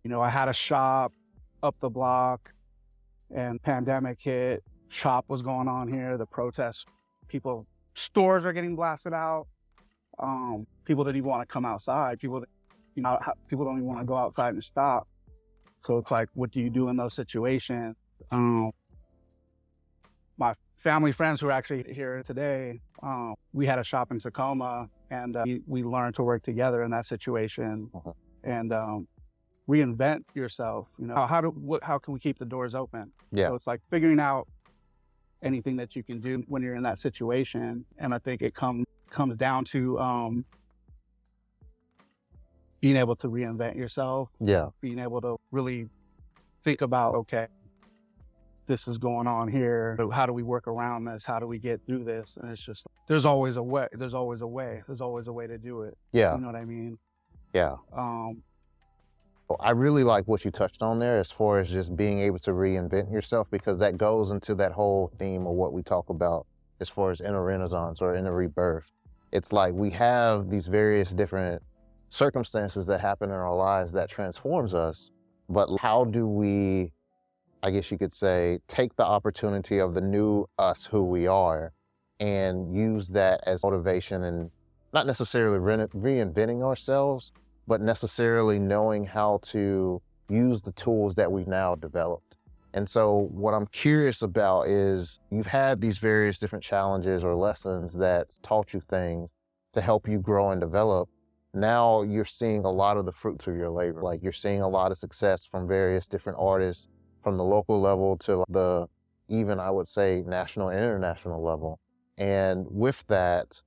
you 0.03 0.09
know, 0.09 0.21
I 0.21 0.29
had 0.29 0.49
a 0.49 0.53
shop 0.53 1.13
up 1.61 1.79
the 1.79 1.89
block 1.89 2.51
and 3.29 3.61
pandemic 3.61 4.19
hit. 4.21 4.63
Shop 4.89 5.25
was 5.29 5.41
going 5.41 5.67
on 5.67 5.87
here. 5.87 6.17
The 6.17 6.25
protests, 6.25 6.85
people, 7.27 7.65
stores 7.93 8.45
are 8.45 8.53
getting 8.53 8.75
blasted 8.75 9.13
out. 9.13 9.47
Um, 10.19 10.65
people 10.85 11.03
didn't 11.03 11.17
even 11.17 11.29
want 11.29 11.47
to 11.47 11.51
come 11.51 11.65
outside. 11.65 12.19
People, 12.19 12.39
that- 12.41 12.49
you 12.95 13.01
know, 13.03 13.17
people 13.47 13.65
don't 13.65 13.75
even 13.77 13.87
want 13.87 13.99
to 13.99 14.05
go 14.05 14.15
outside 14.15 14.53
and 14.53 14.63
shop. 14.63 15.07
So 15.85 15.97
it's 15.97 16.11
like, 16.11 16.29
what 16.33 16.51
do 16.51 16.59
you 16.59 16.69
do 16.69 16.89
in 16.89 16.95
those 16.95 17.13
situations? 17.13 17.95
Um, 18.31 18.71
my 20.37 20.53
family 20.77 21.11
friends 21.11 21.41
who 21.41 21.47
are 21.47 21.51
actually 21.51 21.83
here 21.93 22.23
today, 22.23 22.79
um, 23.01 23.35
we 23.51 23.65
had 23.65 23.79
a 23.79 23.83
shop 23.83 24.11
in 24.11 24.19
Tacoma, 24.19 24.89
and 25.09 25.35
uh, 25.35 25.43
we, 25.45 25.61
we 25.67 25.83
learned 25.83 26.15
to 26.15 26.23
work 26.23 26.43
together 26.43 26.83
in 26.83 26.91
that 26.91 27.05
situation, 27.05 27.89
Mhm. 27.93 28.13
and 28.43 28.73
um, 28.73 29.07
reinvent 29.67 30.23
yourself. 30.33 30.87
You 30.97 31.07
know, 31.07 31.25
how 31.25 31.41
do 31.41 31.49
what, 31.49 31.83
how 31.83 31.97
can 31.99 32.13
we 32.13 32.19
keep 32.19 32.37
the 32.39 32.45
doors 32.45 32.75
open? 32.75 33.11
Yeah. 33.31 33.47
So 33.49 33.55
it's 33.55 33.67
like 33.67 33.81
figuring 33.89 34.19
out 34.19 34.47
anything 35.41 35.75
that 35.77 35.95
you 35.95 36.03
can 36.03 36.19
do 36.19 36.43
when 36.47 36.61
you're 36.63 36.75
in 36.75 36.83
that 36.83 36.99
situation, 36.99 37.85
and 37.97 38.13
I 38.13 38.19
think 38.19 38.41
it 38.41 38.53
comes 38.53 38.85
comes 39.13 39.37
down 39.37 39.63
to 39.65 39.97
um, 39.99 40.45
being 42.81 42.95
able 42.97 43.15
to 43.17 43.27
reinvent 43.29 43.75
yourself 43.75 44.29
Yeah. 44.39 44.67
being 44.81 44.99
able 44.99 45.21
to 45.21 45.37
really 45.51 45.87
think 46.63 46.81
about 46.81 47.15
okay 47.15 47.47
this 48.65 48.87
is 48.87 48.97
going 48.97 49.27
on 49.27 49.47
here 49.49 49.97
how 50.11 50.25
do 50.25 50.31
we 50.33 50.43
work 50.43 50.67
around 50.67 51.05
this 51.05 51.25
how 51.25 51.39
do 51.39 51.45
we 51.47 51.59
get 51.59 51.81
through 51.85 52.03
this 52.05 52.37
and 52.41 52.49
it's 52.51 52.63
just 52.65 52.85
there's 53.07 53.25
always 53.25 53.57
a 53.57 53.63
way 53.63 53.87
there's 53.93 54.13
always 54.13 54.41
a 54.41 54.47
way 54.47 54.81
there's 54.87 55.01
always 55.01 55.27
a 55.27 55.33
way 55.33 55.45
to 55.47 55.57
do 55.57 55.81
it 55.83 55.97
Yeah. 56.11 56.35
you 56.35 56.41
know 56.41 56.47
what 56.47 56.55
i 56.55 56.65
mean 56.65 56.97
Yeah. 57.53 57.75
um 57.93 58.41
Well, 59.49 59.57
I 59.59 59.71
really 59.71 60.03
like 60.05 60.25
what 60.25 60.45
you 60.45 60.51
touched 60.51 60.81
on 60.81 60.99
there 60.99 61.19
as 61.19 61.29
far 61.29 61.59
as 61.59 61.69
just 61.69 61.95
being 61.95 62.19
able 62.21 62.39
to 62.39 62.51
reinvent 62.51 63.11
yourself 63.11 63.47
because 63.51 63.77
that 63.79 63.97
goes 63.97 64.31
into 64.31 64.55
that 64.55 64.71
whole 64.71 65.11
theme 65.19 65.45
of 65.45 65.53
what 65.53 65.73
we 65.73 65.83
talk 65.83 66.09
about 66.09 66.47
as 66.79 66.87
far 66.89 67.11
as 67.11 67.19
inner 67.21 67.43
renaissance 67.43 68.01
or 68.01 68.15
inner 68.15 68.33
rebirth. 68.33 68.89
It's 69.33 69.51
like 69.51 69.73
we 69.73 69.89
have 69.89 70.51
these 70.51 70.67
various 70.67 71.09
different 71.09 71.63
circumstances 72.11 72.85
that 72.85 73.01
happen 73.01 73.29
in 73.29 73.35
our 73.35 73.55
lives 73.55 73.91
that 73.93 74.07
transforms 74.07 74.75
us, 74.75 75.09
but 75.49 75.67
how 75.79 76.05
do 76.05 76.27
we 76.27 76.91
I 77.63 77.71
guess 77.71 77.89
you 77.89 77.97
could 77.97 78.13
say 78.13 78.59
take 78.67 78.95
the 78.95 79.05
opportunity 79.05 79.79
of 79.79 79.95
the 79.95 80.01
new 80.01 80.45
us 80.59 80.85
who 80.85 81.03
we 81.03 81.25
are 81.25 81.73
and 82.19 82.75
use 82.75 83.07
that 83.07 83.41
as 83.47 83.63
motivation 83.63 84.23
and 84.25 84.51
not 84.93 85.07
necessarily 85.07 85.57
re- 85.57 85.87
reinventing 85.95 86.61
ourselves, 86.61 87.31
but 87.67 87.81
necessarily 87.81 88.59
knowing 88.59 89.03
how 89.03 89.39
to 89.43 89.99
use 90.29 90.61
the 90.61 90.73
tools 90.73 91.15
that 91.15 91.31
we've 91.31 91.47
now 91.47 91.73
developed. 91.73 92.32
And 92.73 92.89
so, 92.89 93.29
what 93.31 93.53
I'm 93.53 93.67
curious 93.67 94.21
about 94.21 94.67
is 94.67 95.19
you've 95.29 95.45
had 95.45 95.79
these 95.79 95.99
various 95.99 96.39
different 96.39 96.63
challenges 96.63 97.23
or 97.23 97.35
lessons 97.35 97.93
that 97.93 98.37
taught 98.41 98.73
you 98.73 98.79
things 98.79 99.29
to 99.73 99.81
help 99.81 100.07
you 100.07 100.19
grow 100.19 100.51
and 100.51 100.59
develop. 100.59 101.09
Now 101.53 102.01
you're 102.01 102.25
seeing 102.25 102.65
a 102.65 102.71
lot 102.71 102.97
of 102.97 103.05
the 103.05 103.11
fruits 103.11 103.45
of 103.45 103.55
your 103.55 103.69
labor. 103.69 104.01
Like 104.01 104.23
you're 104.23 104.31
seeing 104.31 104.61
a 104.61 104.67
lot 104.67 104.91
of 104.91 104.97
success 104.97 105.45
from 105.45 105.67
various 105.67 106.07
different 106.07 106.39
artists 106.41 106.87
from 107.23 107.37
the 107.37 107.43
local 107.43 107.79
level 107.79 108.17
to 108.17 108.43
the 108.49 108.87
even, 109.29 109.59
I 109.59 109.69
would 109.69 109.87
say, 109.87 110.23
national 110.25 110.69
and 110.69 110.79
international 110.79 111.41
level. 111.43 111.79
And 112.17 112.65
with 112.69 113.03
that, 113.07 113.61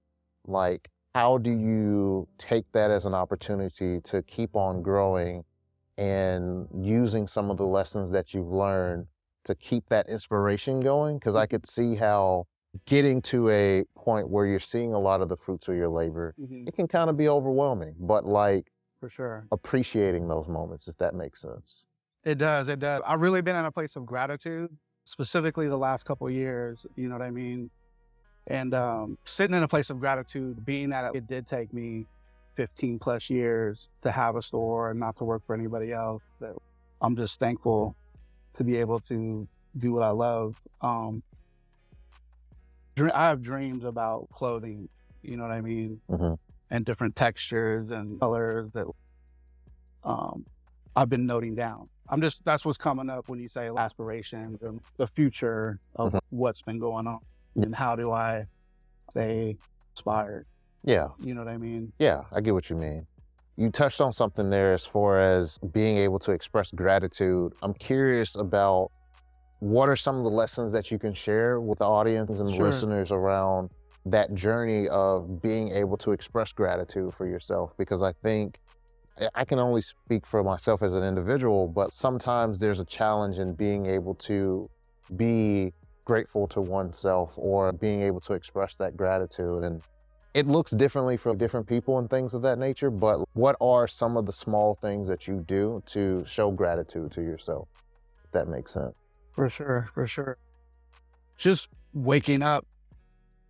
like, 0.47 0.89
how 1.15 1.39
do 1.39 1.51
you 1.51 2.29
take 2.39 2.71
that 2.73 2.91
as 2.91 3.07
an 3.07 3.15
opportunity 3.15 4.01
to 4.03 4.23
keep 4.23 4.55
on 4.55 4.83
growing 4.83 5.45
and 5.99 6.69
using 6.75 7.27
some 7.27 7.51
of 7.51 7.57
the 7.57 7.65
lessons 7.65 8.11
that 8.11 8.35
you've 8.35 8.53
learned 8.53 9.07
to 9.45 9.55
keep 9.55 9.89
that 9.89 10.09
inspiration 10.09 10.81
going? 10.81 11.19
Because 11.19 11.37
I 11.37 11.47
could 11.47 11.67
see 11.67 11.95
how 11.95 12.47
getting 12.85 13.23
to 13.23 13.49
a 13.49 13.85
point 13.97 14.29
where 14.29 14.47
you're 14.47 14.61
seeing 14.61 14.93
a 14.93 14.99
lot 14.99 15.21
of 15.23 15.29
the 15.29 15.37
fruits 15.37 15.69
of 15.69 15.77
your 15.77 15.89
labor, 15.89 16.35
mhm, 16.39 16.69
it 16.69 16.75
can 16.75 16.87
kind 16.87 17.09
of 17.09 17.17
be 17.17 17.29
overwhelming, 17.29 17.95
but 17.99 18.27
like 18.27 18.71
for 19.01 19.09
sure 19.09 19.47
appreciating 19.53 20.29
those 20.29 20.49
moments, 20.49 20.89
if 20.89 20.97
that 20.99 21.15
makes 21.15 21.41
sense. 21.41 21.87
It 22.25 22.39
does. 22.39 22.69
It 22.69 22.81
does. 22.81 23.03
I've 23.07 23.21
really 23.21 23.41
been 23.41 23.57
in 23.57 23.65
a 23.65 23.71
place 23.71 23.95
of 23.97 24.05
gratitude, 24.05 24.71
specifically 25.05 25.69
the 25.69 25.79
last 25.79 26.05
couple 26.05 26.27
of 26.27 26.33
years. 26.33 26.85
You 26.97 27.09
know 27.09 27.15
what 27.15 27.25
I 27.25 27.31
mean? 27.31 27.71
And 28.49 28.75
um, 28.75 29.19
sitting 29.25 29.57
in 29.57 29.63
a 29.63 29.69
place 29.69 29.91
of 29.91 30.01
gratitude, 30.01 30.65
being 30.67 30.91
that 30.91 31.15
it 31.15 31.27
did 31.27 31.47
take 31.47 31.73
me 31.73 32.07
15 32.57 32.99
plus 32.99 33.31
years 33.31 33.89
to 34.03 34.11
have 34.11 34.37
a 34.37 34.43
store 34.43 34.91
and 34.91 34.99
not 34.99 35.17
to 35.19 35.25
work 35.25 35.43
for 35.47 35.55
anybody 35.55 35.93
else. 35.93 36.23
That 36.41 36.55
I'm 37.01 37.17
just 37.17 37.39
thankful 37.39 37.95
to 38.55 38.65
be 38.65 38.77
able 38.77 39.01
to 39.01 39.47
do 39.79 39.93
what 39.93 40.03
I 40.03 40.11
love. 40.11 40.57
Um, 40.81 41.23
I 42.99 43.29
have 43.29 43.43
dreams 43.43 43.85
about 43.85 44.29
clothing, 44.31 44.89
you 45.23 45.37
know 45.37 45.43
what 45.43 45.53
I 45.53 45.61
mean, 45.61 46.01
mm-hmm. 46.11 46.35
and 46.71 46.85
different 46.85 47.15
textures 47.15 47.91
and 47.91 48.19
colors 48.19 48.71
that 48.73 48.87
um, 50.03 50.47
I've 50.95 51.11
been 51.11 51.27
noting 51.27 51.55
down. 51.55 51.89
I'm 52.09 52.23
just 52.23 52.45
that's 52.45 52.65
what's 52.65 52.79
coming 52.79 53.11
up 53.11 53.29
when 53.29 53.39
you 53.39 53.49
say 53.49 53.69
aspirations 53.77 54.63
and 54.63 54.81
the 54.97 55.07
future 55.07 55.79
of 55.97 56.09
mm-hmm. 56.09 56.19
what's 56.31 56.63
been 56.63 56.79
going 56.79 57.07
on 57.07 57.19
and 57.57 57.75
how 57.75 57.97
do 57.97 58.13
I 58.13 58.47
stay 59.11 59.57
inspired. 59.93 60.47
Yeah, 60.87 61.09
you 61.21 61.35
know 61.35 61.43
what 61.45 61.53
I 61.53 61.59
mean. 61.59 61.93
Yeah, 61.99 62.23
I 62.33 62.41
get 62.41 62.55
what 62.55 62.71
you 62.71 62.77
mean. 62.77 63.07
You 63.57 63.71
touched 63.71 64.01
on 64.01 64.13
something 64.13 64.51
there 64.51 64.73
as 64.73 64.85
far 64.85 65.21
as 65.21 65.59
being 65.59 65.99
able 65.99 66.19
to 66.21 66.31
express 66.31 66.71
gratitude. 66.71 67.55
I'm 67.61 67.75
curious 67.75 68.37
about 68.37 68.93
what 69.59 69.89
are 69.89 69.97
some 69.97 70.17
of 70.17 70.25
the 70.25 70.31
lessons 70.31 70.71
that 70.73 70.91
you 70.91 70.99
can 70.99 71.13
share 71.13 71.61
with 71.61 71.81
the 71.81 71.87
audience 71.87 72.31
and 72.31 72.55
sure. 72.55 72.65
listeners 72.65 73.11
around 73.11 73.71
that 74.05 74.33
journey 74.35 74.89
of 74.89 75.43
being 75.43 75.73
able 75.73 75.97
to 75.97 76.13
express 76.13 76.53
gratitude 76.53 77.13
for 77.15 77.27
yourself? 77.27 77.73
Because 77.77 78.03
I 78.03 78.13
think 78.13 78.61
I 79.35 79.45
can 79.45 79.59
only 79.59 79.83
speak 79.83 80.25
for 80.25 80.45
myself 80.45 80.83
as 80.83 80.95
an 80.95 81.03
individual, 81.03 81.67
but 81.67 81.93
sometimes 81.93 82.61
there's 82.61 82.79
a 82.79 82.85
challenge 82.85 83.39
in 83.39 83.55
being 83.55 83.87
able 83.87 84.15
to 84.17 84.69
be 85.17 85.73
grateful 86.05 86.47
to 86.49 86.61
oneself 86.61 87.33
or 87.37 87.73
being 87.73 88.03
able 88.03 88.21
to 88.21 88.35
express 88.35 88.77
that 88.77 88.97
gratitude. 88.97 89.65
And 89.65 89.83
it 90.37 90.47
looks 90.47 90.73
differently 90.73 91.17
for 91.17 91.35
different 91.35 91.67
people 91.67 91.99
and 91.99 92.11
things 92.11 92.35
of 92.35 92.43
that 92.43 92.59
nature, 92.59 92.91
but 92.91 93.27
what 93.33 93.57
are 93.59 93.89
some 93.89 94.19
of 94.19 94.27
the 94.27 94.33
small 94.35 94.75
things 94.75 95.09
that 95.09 95.27
you 95.27 95.43
do 95.49 95.83
to 95.87 96.23
show 96.29 96.51
gratitude 96.51 97.11
to 97.13 97.23
yourself? 97.23 97.69
If 98.23 98.33
that 98.33 98.47
makes 98.47 98.75
sense. 98.75 98.95
For 99.33 99.49
sure, 99.49 99.89
for 99.95 100.07
sure. 100.07 100.37
Just 101.39 101.69
waking 101.95 102.43
up 102.43 102.67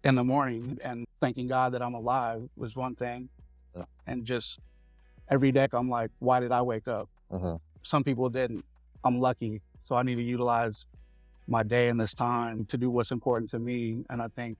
in 0.04 0.14
the 0.14 0.22
morning 0.22 0.78
and 0.84 1.04
thanking 1.20 1.48
God 1.48 1.72
that 1.72 1.82
I'm 1.82 1.94
alive 1.94 2.48
was 2.56 2.76
one 2.76 2.94
thing. 2.94 3.30
Yeah. 3.76 3.82
And 4.06 4.24
just 4.24 4.60
every 5.28 5.50
day, 5.50 5.66
I'm 5.72 5.90
like, 5.90 6.12
why 6.20 6.38
did 6.38 6.52
I 6.52 6.62
wake 6.62 6.86
up? 6.86 7.08
Uh-huh. 7.32 7.58
Some 7.82 8.04
people 8.04 8.28
didn't. 8.28 8.64
I'm 9.02 9.18
lucky. 9.18 9.60
So 9.86 9.96
I 9.96 10.04
need 10.04 10.14
to 10.14 10.22
utilize 10.22 10.86
my 11.48 11.62
day 11.62 11.88
and 11.88 12.00
this 12.00 12.14
time 12.14 12.64
to 12.66 12.76
do 12.76 12.90
what's 12.90 13.10
important 13.10 13.50
to 13.52 13.58
me. 13.58 14.04
And 14.10 14.20
I 14.20 14.28
think 14.28 14.56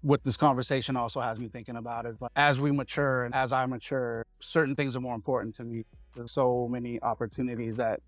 what 0.00 0.24
this 0.24 0.36
conversation 0.36 0.96
also 0.96 1.20
has 1.20 1.38
me 1.38 1.48
thinking 1.48 1.76
about 1.76 2.06
is 2.06 2.20
like, 2.20 2.30
as 2.36 2.60
we 2.60 2.70
mature 2.70 3.24
and 3.24 3.34
as 3.34 3.52
I 3.52 3.66
mature, 3.66 4.24
certain 4.40 4.74
things 4.74 4.96
are 4.96 5.00
more 5.00 5.14
important 5.14 5.54
to 5.56 5.64
me. 5.64 5.84
There's 6.14 6.32
so 6.32 6.68
many 6.70 7.00
opportunities 7.02 7.76
that 7.76 8.00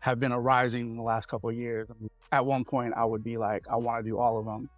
have 0.00 0.20
been 0.20 0.32
arising 0.32 0.82
in 0.82 0.96
the 0.96 1.02
last 1.02 1.26
couple 1.26 1.48
of 1.48 1.56
years. 1.56 1.88
At 2.30 2.44
one 2.44 2.64
point, 2.64 2.94
I 2.96 3.04
would 3.04 3.24
be 3.24 3.36
like, 3.38 3.64
I 3.70 3.76
want 3.76 4.04
to 4.04 4.10
do 4.10 4.18
all 4.18 4.38
of 4.38 4.44
them. 4.44 4.68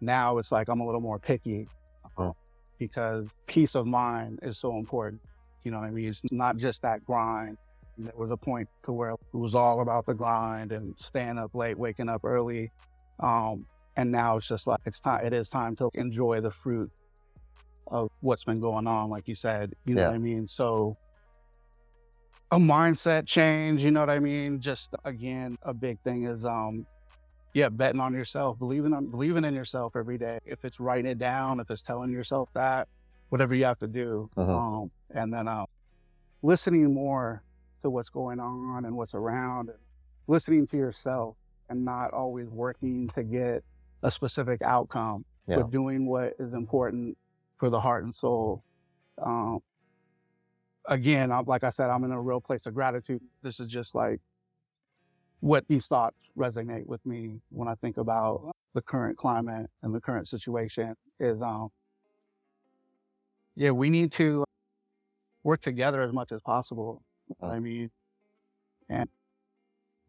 Now 0.00 0.38
it's 0.38 0.50
like 0.50 0.68
I'm 0.68 0.80
a 0.80 0.86
little 0.86 1.00
more 1.00 1.18
picky 1.18 1.68
uh-huh. 2.04 2.32
because 2.78 3.26
peace 3.46 3.74
of 3.74 3.86
mind 3.86 4.40
is 4.42 4.58
so 4.58 4.78
important. 4.78 5.20
You 5.62 5.70
know 5.70 5.78
what 5.78 5.86
I 5.86 5.90
mean? 5.90 6.08
It's 6.08 6.22
not 6.32 6.56
just 6.56 6.82
that 6.82 7.04
grind. 7.04 7.56
There 7.98 8.12
was 8.16 8.30
a 8.30 8.36
point 8.36 8.68
to 8.84 8.92
where 8.92 9.10
it 9.10 9.18
was 9.32 9.54
all 9.54 9.80
about 9.80 10.06
the 10.06 10.14
grind 10.14 10.72
and 10.72 10.94
staying 10.98 11.38
up 11.38 11.54
late, 11.54 11.78
waking 11.78 12.08
up 12.08 12.24
early. 12.24 12.70
Um, 13.20 13.66
and 13.96 14.10
now 14.10 14.38
it's 14.38 14.48
just 14.48 14.66
like 14.66 14.80
it's 14.86 15.00
time. 15.00 15.24
It 15.24 15.32
is 15.32 15.48
time 15.48 15.76
to 15.76 15.90
enjoy 15.94 16.40
the 16.40 16.50
fruit 16.50 16.90
of 17.86 18.08
what's 18.20 18.44
been 18.44 18.60
going 18.60 18.86
on, 18.86 19.10
like 19.10 19.28
you 19.28 19.34
said. 19.34 19.74
You 19.84 19.94
know 19.94 20.02
yeah. 20.02 20.08
what 20.08 20.14
I 20.14 20.18
mean? 20.18 20.46
So 20.46 20.96
a 22.50 22.58
mindset 22.58 23.26
change, 23.26 23.82
you 23.82 23.90
know 23.90 24.00
what 24.00 24.10
I 24.10 24.18
mean? 24.18 24.60
Just 24.60 24.94
again, 25.04 25.58
a 25.62 25.74
big 25.74 26.00
thing 26.00 26.24
is 26.24 26.44
um 26.44 26.86
yeah, 27.54 27.68
betting 27.68 28.00
on 28.00 28.14
yourself, 28.14 28.58
believing 28.58 28.94
on 28.94 29.06
believing 29.10 29.44
in 29.44 29.54
yourself 29.54 29.94
every 29.94 30.16
day. 30.16 30.38
If 30.46 30.64
it's 30.64 30.80
writing 30.80 31.10
it 31.10 31.18
down, 31.18 31.60
if 31.60 31.70
it's 31.70 31.82
telling 31.82 32.10
yourself 32.10 32.50
that, 32.54 32.88
whatever 33.28 33.54
you 33.54 33.64
have 33.64 33.78
to 33.80 33.86
do. 33.86 34.30
Uh-huh. 34.36 34.56
Um, 34.56 34.90
and 35.14 35.32
then 35.32 35.48
uh, 35.48 35.66
listening 36.42 36.92
more 36.94 37.42
to 37.82 37.90
what's 37.90 38.08
going 38.08 38.40
on 38.40 38.84
and 38.84 38.96
what's 38.96 39.14
around 39.14 39.68
and 39.68 39.78
listening 40.26 40.66
to 40.68 40.76
yourself 40.76 41.36
and 41.68 41.84
not 41.84 42.12
always 42.12 42.48
working 42.48 43.08
to 43.08 43.22
get 43.22 43.64
a 44.02 44.10
specific 44.10 44.62
outcome, 44.62 45.24
yeah. 45.46 45.56
but 45.56 45.70
doing 45.70 46.06
what 46.06 46.34
is 46.38 46.54
important 46.54 47.16
for 47.58 47.70
the 47.70 47.80
heart 47.80 48.04
and 48.04 48.14
soul. 48.14 48.62
Um, 49.22 49.60
again, 50.86 51.30
I'm, 51.30 51.44
like 51.44 51.64
I 51.64 51.70
said, 51.70 51.90
I'm 51.90 52.04
in 52.04 52.12
a 52.12 52.20
real 52.20 52.40
place 52.40 52.66
of 52.66 52.74
gratitude. 52.74 53.22
This 53.42 53.60
is 53.60 53.70
just 53.70 53.94
like 53.94 54.20
what 55.40 55.66
these 55.68 55.86
thoughts 55.86 56.16
resonate 56.36 56.86
with 56.86 57.04
me 57.04 57.40
when 57.50 57.68
I 57.68 57.74
think 57.76 57.96
about 57.96 58.52
the 58.74 58.82
current 58.82 59.16
climate 59.16 59.70
and 59.82 59.94
the 59.94 60.00
current 60.00 60.28
situation 60.28 60.94
is, 61.20 61.40
um, 61.42 61.68
yeah, 63.54 63.70
we 63.70 63.90
need 63.90 64.12
to 64.12 64.44
work 65.42 65.60
together 65.60 66.00
as 66.00 66.12
much 66.12 66.32
as 66.32 66.40
possible. 66.40 67.02
I 67.42 67.58
mean, 67.58 67.90
and 68.88 69.08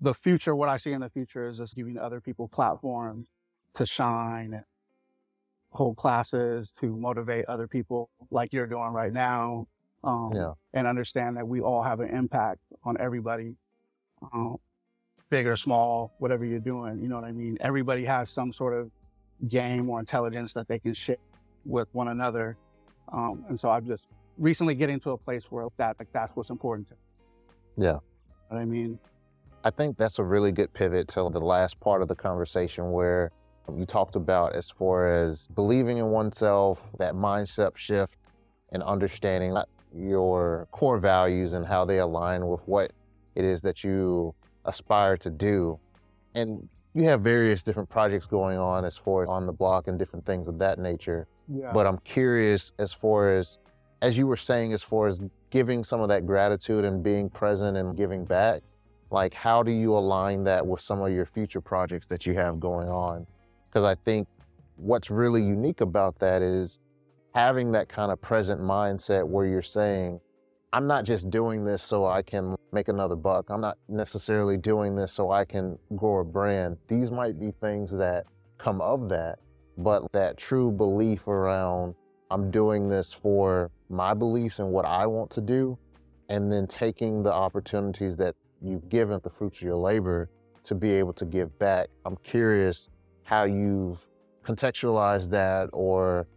the 0.01 0.13
future, 0.13 0.55
what 0.55 0.69
I 0.69 0.77
see 0.77 0.91
in 0.91 1.01
the 1.01 1.09
future 1.09 1.47
is 1.47 1.57
just 1.57 1.75
giving 1.75 1.97
other 1.97 2.19
people 2.19 2.47
platforms 2.47 3.27
to 3.75 3.85
shine 3.85 4.53
and 4.53 4.63
hold 5.71 5.97
classes 5.97 6.71
to 6.79 6.95
motivate 6.95 7.45
other 7.45 7.67
people 7.67 8.09
like 8.29 8.53
you're 8.53 8.67
doing 8.67 8.91
right 8.91 9.11
now 9.11 9.67
um, 10.03 10.31
yeah. 10.35 10.53
and 10.73 10.85
understand 10.85 11.37
that 11.37 11.47
we 11.47 11.61
all 11.61 11.81
have 11.81 11.99
an 11.99 12.09
impact 12.09 12.59
on 12.83 12.97
everybody, 12.99 13.55
um, 14.33 14.57
big 15.29 15.47
or 15.47 15.55
small, 15.55 16.13
whatever 16.19 16.45
you're 16.45 16.59
doing. 16.59 17.01
You 17.01 17.07
know 17.07 17.15
what 17.15 17.23
I 17.23 17.31
mean? 17.31 17.57
Everybody 17.61 18.05
has 18.05 18.29
some 18.29 18.51
sort 18.53 18.73
of 18.73 18.91
game 19.47 19.89
or 19.89 19.99
intelligence 19.99 20.53
that 20.53 20.67
they 20.67 20.79
can 20.79 20.93
share 20.93 21.17
with 21.65 21.87
one 21.93 22.09
another. 22.09 22.57
Um, 23.11 23.45
and 23.49 23.59
so 23.59 23.69
I'm 23.69 23.87
just 23.87 24.03
recently 24.37 24.75
getting 24.75 24.99
to 25.01 25.11
a 25.11 25.17
place 25.17 25.43
where 25.49 25.67
that 25.77 25.95
like 25.99 26.11
that's 26.11 26.35
what's 26.35 26.49
important 26.49 26.87
to 26.89 26.93
me. 26.93 26.99
Yeah. 27.77 27.99
What 28.49 28.59
I 28.59 28.65
mean? 28.65 28.99
I 29.63 29.69
think 29.69 29.97
that's 29.97 30.19
a 30.19 30.23
really 30.23 30.51
good 30.51 30.73
pivot 30.73 31.07
to 31.09 31.29
the 31.31 31.39
last 31.39 31.79
part 31.79 32.01
of 32.01 32.07
the 32.07 32.15
conversation 32.15 32.91
where 32.91 33.31
you 33.73 33.85
talked 33.85 34.15
about 34.15 34.53
as 34.53 34.69
far 34.69 35.07
as 35.07 35.47
believing 35.55 35.97
in 35.97 36.07
oneself, 36.07 36.81
that 36.99 37.13
mindset 37.13 37.77
shift 37.77 38.17
and 38.73 38.83
understanding 38.83 39.55
your 39.95 40.67
core 40.71 40.97
values 40.97 41.53
and 41.53 41.65
how 41.65 41.85
they 41.85 41.99
align 41.99 42.47
with 42.47 42.59
what 42.65 42.91
it 43.35 43.45
is 43.45 43.61
that 43.61 43.83
you 43.83 44.35
aspire 44.65 45.15
to 45.17 45.29
do. 45.29 45.79
And 46.35 46.67
you 46.93 47.03
have 47.05 47.21
various 47.21 47.63
different 47.63 47.89
projects 47.89 48.25
going 48.25 48.57
on 48.57 48.85
as 48.85 48.97
far 48.97 49.23
as 49.23 49.29
on 49.29 49.45
the 49.45 49.53
block 49.53 49.87
and 49.87 49.97
different 49.97 50.25
things 50.25 50.47
of 50.47 50.59
that 50.59 50.77
nature. 50.77 51.27
Yeah. 51.47 51.71
But 51.73 51.87
I'm 51.87 51.99
curious 51.99 52.73
as 52.79 52.91
far 52.91 53.35
as, 53.35 53.59
as 54.01 54.17
you 54.17 54.27
were 54.27 54.37
saying, 54.37 54.73
as 54.73 54.83
far 54.83 55.07
as 55.07 55.21
giving 55.53 55.83
some 55.83 56.01
of 56.01 56.09
that 56.09 56.25
gratitude 56.25 56.83
and 56.83 57.03
being 57.03 57.29
present 57.29 57.77
and 57.77 57.95
giving 57.95 58.25
back, 58.25 58.63
like 59.11 59.35
how 59.35 59.61
do 59.61 59.71
you 59.71 59.95
align 59.95 60.43
that 60.43 60.65
with 60.65 60.81
some 60.81 60.99
of 60.99 61.13
your 61.13 61.27
future 61.27 61.61
projects 61.61 62.07
that 62.07 62.25
you 62.25 62.33
have 62.33 62.59
going 62.59 62.89
on? 62.89 63.23
Because 63.69 63.83
I 63.83 63.93
think 64.03 64.27
what's 64.77 65.11
really 65.11 65.43
unique 65.43 65.81
about 65.81 66.17
that 66.17 66.41
is 66.41 66.79
having 67.35 67.71
that 67.73 67.87
kind 67.87 68.11
of 68.11 68.19
present 68.19 68.59
mindset 68.59 69.27
where 69.27 69.45
you're 69.45 69.61
saying, 69.61 70.19
I'm 70.73 70.87
not 70.87 71.05
just 71.05 71.29
doing 71.29 71.63
this 71.63 71.83
so 71.83 72.07
I 72.07 72.23
can 72.23 72.55
make 72.71 72.87
another 72.87 73.15
buck. 73.15 73.51
I'm 73.51 73.61
not 73.61 73.77
necessarily 73.87 74.57
doing 74.57 74.95
this 74.95 75.11
so 75.11 75.29
I 75.29 75.45
can 75.45 75.77
grow 75.95 76.21
a 76.21 76.25
brand. 76.25 76.77
These 76.87 77.11
might 77.11 77.39
be 77.39 77.51
things 77.61 77.91
that 77.91 78.25
come 78.57 78.81
of 78.81 79.07
that, 79.09 79.37
but 79.77 80.11
that 80.13 80.35
true 80.35 80.71
belief 80.71 81.27
around 81.27 81.93
I'm 82.31 82.49
doing 82.49 82.89
this 82.89 83.13
for 83.13 83.69
my 83.93 84.13
beliefs 84.13 84.59
and 84.59 84.69
what 84.69 84.85
I 84.85 85.05
want 85.05 85.29
to 85.31 85.41
do, 85.41 85.77
and 86.29 86.51
then 86.51 86.67
taking 86.67 87.23
the 87.23 87.33
opportunities 87.33 88.17
that 88.17 88.35
you've 88.61 88.89
given 88.89 89.19
the 89.23 89.29
fruits 89.29 89.57
of 89.57 89.63
your 89.63 89.77
labor 89.77 90.29
to 90.63 90.75
be 90.75 90.91
able 90.91 91.13
to 91.13 91.25
give 91.25 91.57
back. 91.59 91.89
I'm 92.05 92.17
curious 92.23 92.89
how 93.23 93.43
you've 93.43 94.05
contextualized 94.45 95.29
that 95.29 95.69
or 95.73 96.27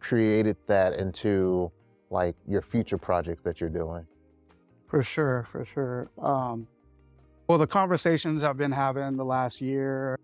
created 0.00 0.56
that 0.66 0.94
into 0.94 1.70
like 2.10 2.34
your 2.46 2.62
future 2.62 2.98
projects 2.98 3.42
that 3.42 3.60
you're 3.60 3.70
doing? 3.70 4.06
For 4.88 5.02
sure, 5.02 5.46
for 5.50 5.64
sure. 5.64 6.10
Um, 6.20 6.66
well, 7.46 7.58
the 7.58 7.66
conversations 7.66 8.42
I've 8.42 8.56
been 8.56 8.72
having 8.72 9.16
the 9.16 9.24
last 9.24 9.60
year, 9.60 10.18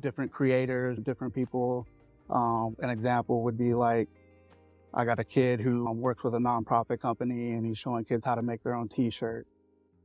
different 0.00 0.30
creators, 0.32 0.98
different 0.98 1.34
people. 1.34 1.86
Um, 2.30 2.76
an 2.80 2.90
example 2.90 3.42
would 3.42 3.58
be 3.58 3.74
like, 3.74 4.08
I 4.96 5.04
got 5.04 5.18
a 5.18 5.24
kid 5.24 5.60
who 5.60 5.90
works 5.90 6.22
with 6.22 6.34
a 6.34 6.38
nonprofit 6.38 7.00
company 7.00 7.52
and 7.52 7.66
he's 7.66 7.78
showing 7.78 8.04
kids 8.04 8.24
how 8.24 8.36
to 8.36 8.42
make 8.42 8.62
their 8.62 8.74
own 8.74 8.88
t-shirt. 8.88 9.46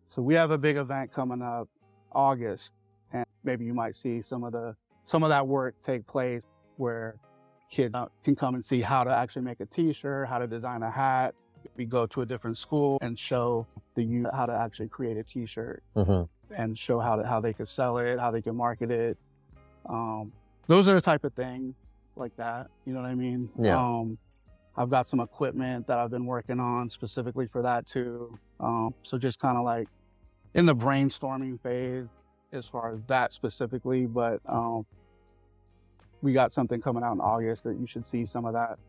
So 0.10 0.24
we 0.24 0.34
have 0.34 0.50
a 0.50 0.58
big 0.58 0.78
event 0.78 1.14
coming 1.14 1.44
up 1.44 1.70
August, 2.12 2.72
and 3.14 3.24
maybe 3.44 3.66
you 3.66 3.76
might 3.76 3.96
see 3.96 4.22
some 4.22 4.44
of 4.44 4.52
the 4.52 4.76
some 5.06 5.24
of 5.24 5.30
that 5.30 5.48
work 5.48 5.76
take 5.86 6.08
place 6.08 6.44
where 6.78 7.16
kids 7.70 7.94
uh, 7.94 8.08
can 8.24 8.36
come 8.36 8.56
and 8.56 8.66
see 8.66 8.82
how 8.82 9.04
to 9.04 9.12
actually 9.12 9.44
make 9.44 9.60
a 9.60 9.66
T-shirt, 9.66 10.28
how 10.28 10.40
to 10.40 10.48
design 10.48 10.82
a 10.82 10.90
hat. 10.90 11.36
We 11.78 11.86
go 11.86 12.08
to 12.08 12.22
a 12.22 12.26
different 12.26 12.58
school 12.58 12.98
and 13.02 13.18
show 13.18 13.68
the 13.96 14.04
youth 14.04 14.28
how 14.34 14.48
to 14.48 14.54
actually 14.54 14.88
create 14.88 15.18
a 15.18 15.24
T-shirt 15.24 15.84
hmm 15.96 16.24
and 16.56 16.76
show 16.76 17.00
how 17.00 17.16
to, 17.16 17.28
how 17.28 17.40
they 17.40 17.54
could 17.54 17.70
sell 17.70 18.00
it, 18.00 18.20
how 18.20 18.32
they 18.32 18.42
can 18.42 18.56
market 18.56 18.90
it. 18.90 19.20
Um, 19.88 20.32
those 20.66 20.90
are 20.90 20.96
the 20.96 21.02
type 21.02 21.24
of 21.24 21.34
things 21.34 21.76
like 22.16 22.36
that. 22.38 22.72
You 22.86 22.94
know 22.94 23.02
what 23.02 23.08
I 23.08 23.14
mean? 23.14 23.50
Yeah. 23.62 23.78
Um, 23.78 24.18
I've 24.80 24.90
got 24.90 25.10
some 25.10 25.20
equipment 25.20 25.88
that 25.88 26.00
I've 26.00 26.10
been 26.10 26.26
working 26.26 26.58
on 26.58 26.90
specifically 26.90 27.46
for 27.46 27.62
that 27.62 27.86
too. 27.86 28.40
Um, 28.62 28.94
so 29.04 29.18
just 29.18 29.38
kind 29.38 29.58
of 29.58 29.66
like 29.66 29.90
in 30.54 30.66
the 30.66 30.76
brainstorming 30.76 31.60
phase 31.60 32.08
as 32.54 32.66
far 32.66 32.94
as 32.94 33.02
that 33.08 33.34
specifically, 33.34 34.06
but 34.06 34.40
um, 34.46 34.86
we 36.22 36.32
got 36.32 36.54
something 36.54 36.80
coming 36.82 37.04
out 37.04 37.12
in 37.12 37.20
August 37.20 37.66
that 37.66 37.78
you 37.78 37.86
should 37.86 38.08
see 38.08 38.26
some 38.26 38.46
of 38.46 38.54
that 38.54 38.80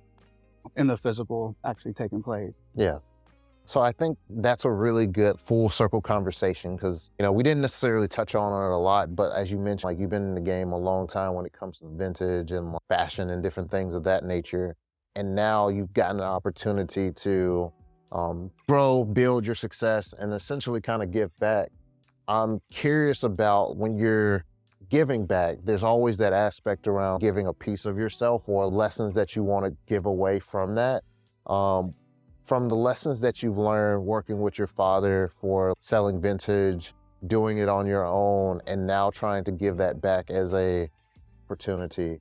in 0.77 0.87
the 0.87 0.97
physical 0.97 1.57
actually 1.65 1.93
taking 1.93 2.23
place. 2.23 2.55
Yeah. 2.77 2.99
So 3.65 3.81
I 3.81 3.91
think 3.91 4.17
that's 4.29 4.65
a 4.65 4.71
really 4.71 5.09
good 5.09 5.41
full 5.41 5.69
circle 5.69 6.01
conversation 6.01 6.77
because, 6.77 7.11
you 7.19 7.25
know, 7.25 7.33
we 7.33 7.43
didn't 7.43 7.63
necessarily 7.63 8.07
touch 8.07 8.37
on 8.37 8.53
it 8.53 8.73
a 8.73 8.79
lot, 8.79 9.17
but 9.17 9.33
as 9.33 9.51
you 9.51 9.59
mentioned, 9.59 9.91
like 9.91 9.99
you've 9.99 10.11
been 10.11 10.23
in 10.23 10.35
the 10.37 10.41
game 10.41 10.71
a 10.71 10.79
long 10.79 11.09
time 11.09 11.35
when 11.35 11.47
it 11.47 11.53
comes 11.53 11.81
to 11.81 11.89
vintage 11.89 12.53
and 12.53 12.77
fashion 12.89 13.31
and 13.31 13.43
different 13.43 13.73
things 13.73 13.93
of 13.93 14.05
that 14.05 14.25
nature. 14.25 14.77
And 15.17 15.35
now 15.35 15.69
you've 15.69 15.93
gotten 15.93 16.19
an 16.19 16.27
opportunity 16.27 17.13
to 17.13 17.73
um, 18.13 18.51
grow, 18.69 19.05
build 19.05 19.45
your 19.45 19.55
success, 19.55 20.15
and 20.19 20.33
essentially 20.33 20.81
kind 20.81 21.03
of 21.03 21.11
give 21.11 21.37
back. 21.39 21.71
I'm 22.29 22.61
curious 22.71 23.23
about 23.25 23.77
when 23.77 23.97
you're 23.97 24.45
giving 24.89 25.27
back, 25.27 25.59
there's 25.65 25.83
always 25.83 26.17
that 26.19 26.33
aspect 26.33 26.87
around 26.87 27.21
giving 27.21 27.47
a 27.47 27.53
piece 27.53 27.87
of 27.87 27.97
yourself 27.97 28.43
or 28.47 28.67
lessons 28.67 29.15
that 29.15 29.35
you 29.35 29.43
want 29.43 29.65
to 29.67 29.77
give 29.87 30.07
away 30.07 30.39
from 30.39 30.75
that. 30.75 31.03
Um, 31.47 31.95
from 32.45 32.69
the 32.69 32.75
lessons 32.75 33.21
that 33.21 33.43
you've 33.43 33.59
learned 33.59 34.05
working 34.05 34.41
with 34.41 34.59
your 34.59 34.67
father 34.67 35.31
for 35.41 35.75
selling 35.81 36.21
vintage, 36.21 36.95
doing 37.27 37.59
it 37.59 37.69
on 37.69 37.87
your 37.87 38.05
own, 38.05 38.61
and 38.67 38.87
now 38.87 39.11
trying 39.11 39.45
to 39.45 39.53
give 39.53 39.77
that 39.77 40.01
back 40.01 40.31
as 40.31 40.53
a 40.55 40.91
opportunity, 41.47 42.21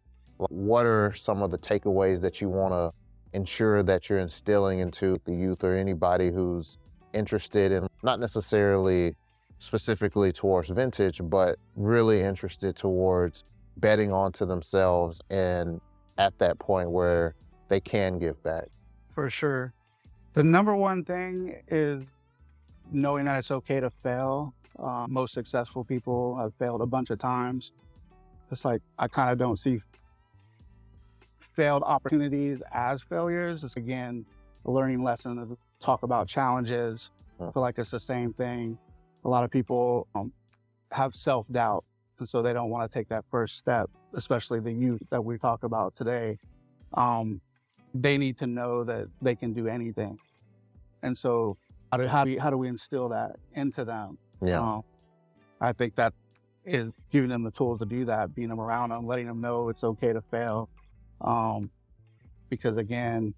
what 0.50 0.86
are 0.86 1.13
some 1.13 1.41
of 1.41 1.51
the 1.51 1.58
takeaways 1.58 2.22
that 2.22 2.39
you 2.39 2.50
want 2.50 2.74
to 2.74 2.91
ensure 3.34 3.84
that 3.84 4.10
you're 4.10 4.19
instilling 4.19 4.79
into 4.79 5.19
the 5.25 5.34
youth 5.34 5.63
or 5.63 5.75
anybody 5.75 6.31
who's 6.31 6.77
interested 7.13 7.72
in 7.72 7.88
not 8.03 8.19
necessarily 8.19 9.15
specifically 9.60 10.31
towards 10.31 10.69
vintage, 10.69 11.19
but 11.24 11.60
really 11.75 12.22
interested 12.22 12.75
towards 12.75 13.43
betting 13.77 14.12
onto 14.12 14.46
themselves 14.46 15.22
and 15.29 15.81
at 16.17 16.38
that 16.39 16.58
point 16.60 16.89
where 16.89 17.36
they 17.67 17.79
can 17.79 18.17
give 18.17 18.41
back. 18.43 18.65
For 19.12 19.29
sure. 19.29 19.74
The 20.34 20.43
number 20.43 20.75
one 20.75 21.03
thing 21.03 21.62
is 21.67 22.03
knowing 22.91 23.25
that 23.25 23.39
it's 23.39 23.51
okay 23.51 23.79
to 23.79 23.89
fail. 23.89 24.53
Uh, 24.77 25.05
most 25.10 25.34
successful 25.34 25.84
people 25.84 26.38
have 26.38 26.53
failed 26.55 26.81
a 26.81 26.86
bunch 26.86 27.10
of 27.10 27.19
times. 27.19 27.74
It's 28.51 28.63
like 28.63 28.81
I 28.98 29.08
kind 29.08 29.29
of 29.29 29.38
don't 29.38 29.60
see 29.60 29.81
failed 31.59 31.83
opportunities 31.83 32.61
as 32.71 33.03
failures. 33.03 33.65
It's 33.65 33.75
again 33.75 34.25
a 34.63 34.71
learning 34.71 35.03
lesson 35.03 35.35
to 35.35 35.57
talk 35.81 36.03
about 36.03 36.25
challenges. 36.25 37.11
I 37.37 37.51
feel 37.51 37.61
like 37.61 37.77
it's 37.77 37.91
the 37.91 37.99
same 37.99 38.31
thing. 38.31 38.77
A 39.25 39.29
lot 39.29 39.43
of 39.43 39.51
people 39.51 40.07
um, 40.15 40.31
have 40.93 41.13
self 41.13 41.51
doubt, 41.51 41.83
and 42.19 42.29
so 42.29 42.41
they 42.41 42.53
don't 42.53 42.69
want 42.69 42.89
to 42.89 42.97
take 42.97 43.09
that 43.09 43.25
first 43.29 43.57
step, 43.57 43.89
especially 44.13 44.61
the 44.61 44.71
youth 44.71 45.01
that 45.09 45.21
we 45.21 45.37
talk 45.37 45.65
about 45.65 45.97
today. 45.97 46.38
Um, 46.93 47.41
they 47.93 48.17
need 48.17 48.38
to 48.39 48.47
know 48.47 48.86
that 48.86 49.07
they 49.21 49.36
can 49.36 49.51
do 49.51 49.67
anything. 49.67 50.17
And 51.03 51.17
so, 51.17 51.57
how 51.91 51.97
do, 51.97 52.07
how 52.07 52.23
do, 52.23 52.31
we, 52.31 52.38
how 52.38 52.49
do 52.51 52.57
we 52.57 52.69
instill 52.69 53.10
that 53.10 53.36
into 53.53 53.84
them? 53.84 54.17
Yeah. 54.41 54.62
Um, 54.62 54.84
I 55.60 55.73
think 55.73 55.95
that 55.95 56.13
is 56.63 56.93
giving 57.12 57.29
them 57.29 57.43
the 57.43 57.51
tools 57.51 57.79
to 57.79 57.86
do 57.86 58.05
that, 58.05 58.34
being 58.34 58.47
them 58.47 58.62
around 58.62 58.91
them, 58.91 59.05
letting 59.05 59.27
them 59.27 59.41
know 59.41 59.67
it's 59.67 59.84
okay 59.84 60.13
to 60.13 60.21
fail. 60.21 60.69
Um, 61.21 61.69
because 62.49 62.77
again, 62.77 63.34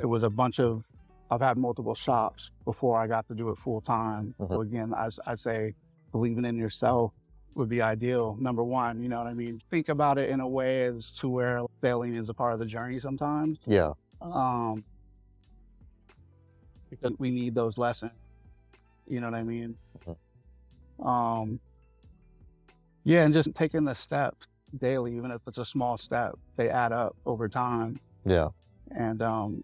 it 0.00 0.06
was 0.06 0.22
a 0.22 0.30
bunch 0.30 0.60
of, 0.60 0.84
I've 1.30 1.40
had 1.40 1.56
multiple 1.56 1.94
shops 1.94 2.50
before 2.64 2.98
I 3.00 3.06
got 3.06 3.26
to 3.28 3.34
do 3.34 3.48
it 3.50 3.58
full 3.58 3.80
time. 3.80 4.34
Mhm. 4.38 4.48
So 4.48 4.60
again, 4.60 4.94
I, 4.94 5.08
I 5.26 5.34
say 5.34 5.74
believing 6.12 6.44
in 6.44 6.56
yourself 6.56 7.12
would 7.54 7.68
be 7.68 7.80
ideal. 7.80 8.36
Number 8.40 8.62
one, 8.64 9.02
you 9.02 9.08
know 9.08 9.18
what 9.18 9.26
I 9.26 9.34
mean? 9.34 9.60
Think 9.70 9.88
about 9.88 10.18
it 10.18 10.28
in 10.30 10.40
a 10.40 10.48
way 10.48 10.84
as 10.84 11.12
to 11.18 11.28
where 11.28 11.62
failing 11.80 12.14
is 12.14 12.28
a 12.28 12.34
part 12.34 12.52
of 12.52 12.58
the 12.58 12.66
journey 12.66 13.00
sometimes. 13.00 13.58
Yeah. 13.66 13.92
Um, 14.20 14.84
because 16.90 17.12
we 17.18 17.30
need 17.30 17.54
those 17.54 17.78
lessons. 17.78 18.12
You 19.06 19.20
know 19.20 19.30
what 19.30 19.38
I 19.38 19.42
mean? 19.42 19.76
Um, 21.00 21.60
yeah, 23.02 23.24
and 23.24 23.34
just 23.34 23.54
taking 23.54 23.84
the 23.84 23.94
steps 23.94 24.46
daily, 24.78 25.16
even 25.16 25.30
if 25.30 25.40
it's 25.46 25.58
a 25.58 25.64
small 25.64 25.96
step, 25.96 26.38
they 26.56 26.68
add 26.68 26.92
up 26.92 27.16
over 27.26 27.48
time. 27.48 28.00
Yeah. 28.24 28.48
And 28.96 29.22
um, 29.22 29.52
you 29.54 29.62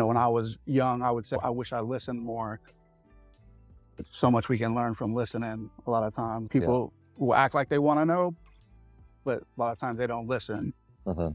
know, 0.00 0.06
when 0.06 0.16
I 0.16 0.28
was 0.28 0.58
young, 0.66 1.02
I 1.02 1.10
would 1.10 1.26
say 1.26 1.36
I 1.42 1.50
wish 1.50 1.72
I 1.72 1.80
listened 1.80 2.20
more. 2.20 2.60
It's 3.98 4.16
so 4.16 4.30
much 4.30 4.48
we 4.48 4.58
can 4.58 4.74
learn 4.74 4.94
from 4.94 5.14
listening. 5.14 5.70
A 5.86 5.90
lot 5.90 6.04
of 6.04 6.14
times, 6.14 6.48
people 6.48 6.92
will 7.16 7.34
act 7.34 7.54
like 7.54 7.68
they 7.68 7.78
want 7.78 7.98
to 8.00 8.06
know, 8.06 8.34
but 9.24 9.40
a 9.42 9.60
lot 9.60 9.72
of 9.72 9.78
times 9.80 9.98
they 9.98 10.06
don't 10.06 10.28
listen. 10.28 10.72
Mhm. 11.06 11.34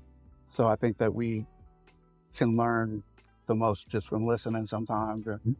So 0.49 0.67
I 0.67 0.75
think 0.75 0.97
that 0.99 1.13
we 1.13 1.45
can 2.33 2.55
learn 2.55 3.03
the 3.47 3.55
most 3.55 3.89
just 3.89 4.07
from 4.07 4.25
listening 4.25 4.65
sometimes 4.65 5.27
and 5.27 5.55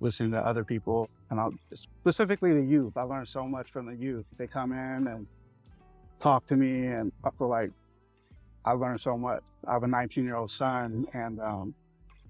listening 0.00 0.32
to 0.32 0.44
other 0.44 0.64
people. 0.64 1.08
And 1.30 1.40
I'll, 1.40 1.54
specifically 1.72 2.52
the 2.52 2.62
youth. 2.62 2.96
I 2.96 3.02
learned 3.02 3.28
so 3.28 3.46
much 3.48 3.70
from 3.70 3.86
the 3.86 3.94
youth. 3.94 4.26
They 4.36 4.46
come 4.46 4.72
in 4.72 5.06
and 5.06 5.26
talk 6.22 6.46
to 6.46 6.56
me, 6.56 6.86
and 6.86 7.12
I 7.24 7.30
feel 7.36 7.48
like 7.48 7.70
I 8.64 8.72
learned 8.72 9.00
so 9.00 9.18
much. 9.18 9.42
I 9.66 9.72
have 9.72 9.82
a 9.82 9.88
19 9.88 10.24
year 10.24 10.36
old 10.36 10.50
son, 10.50 11.06
and 11.12 11.40
um, 11.40 11.74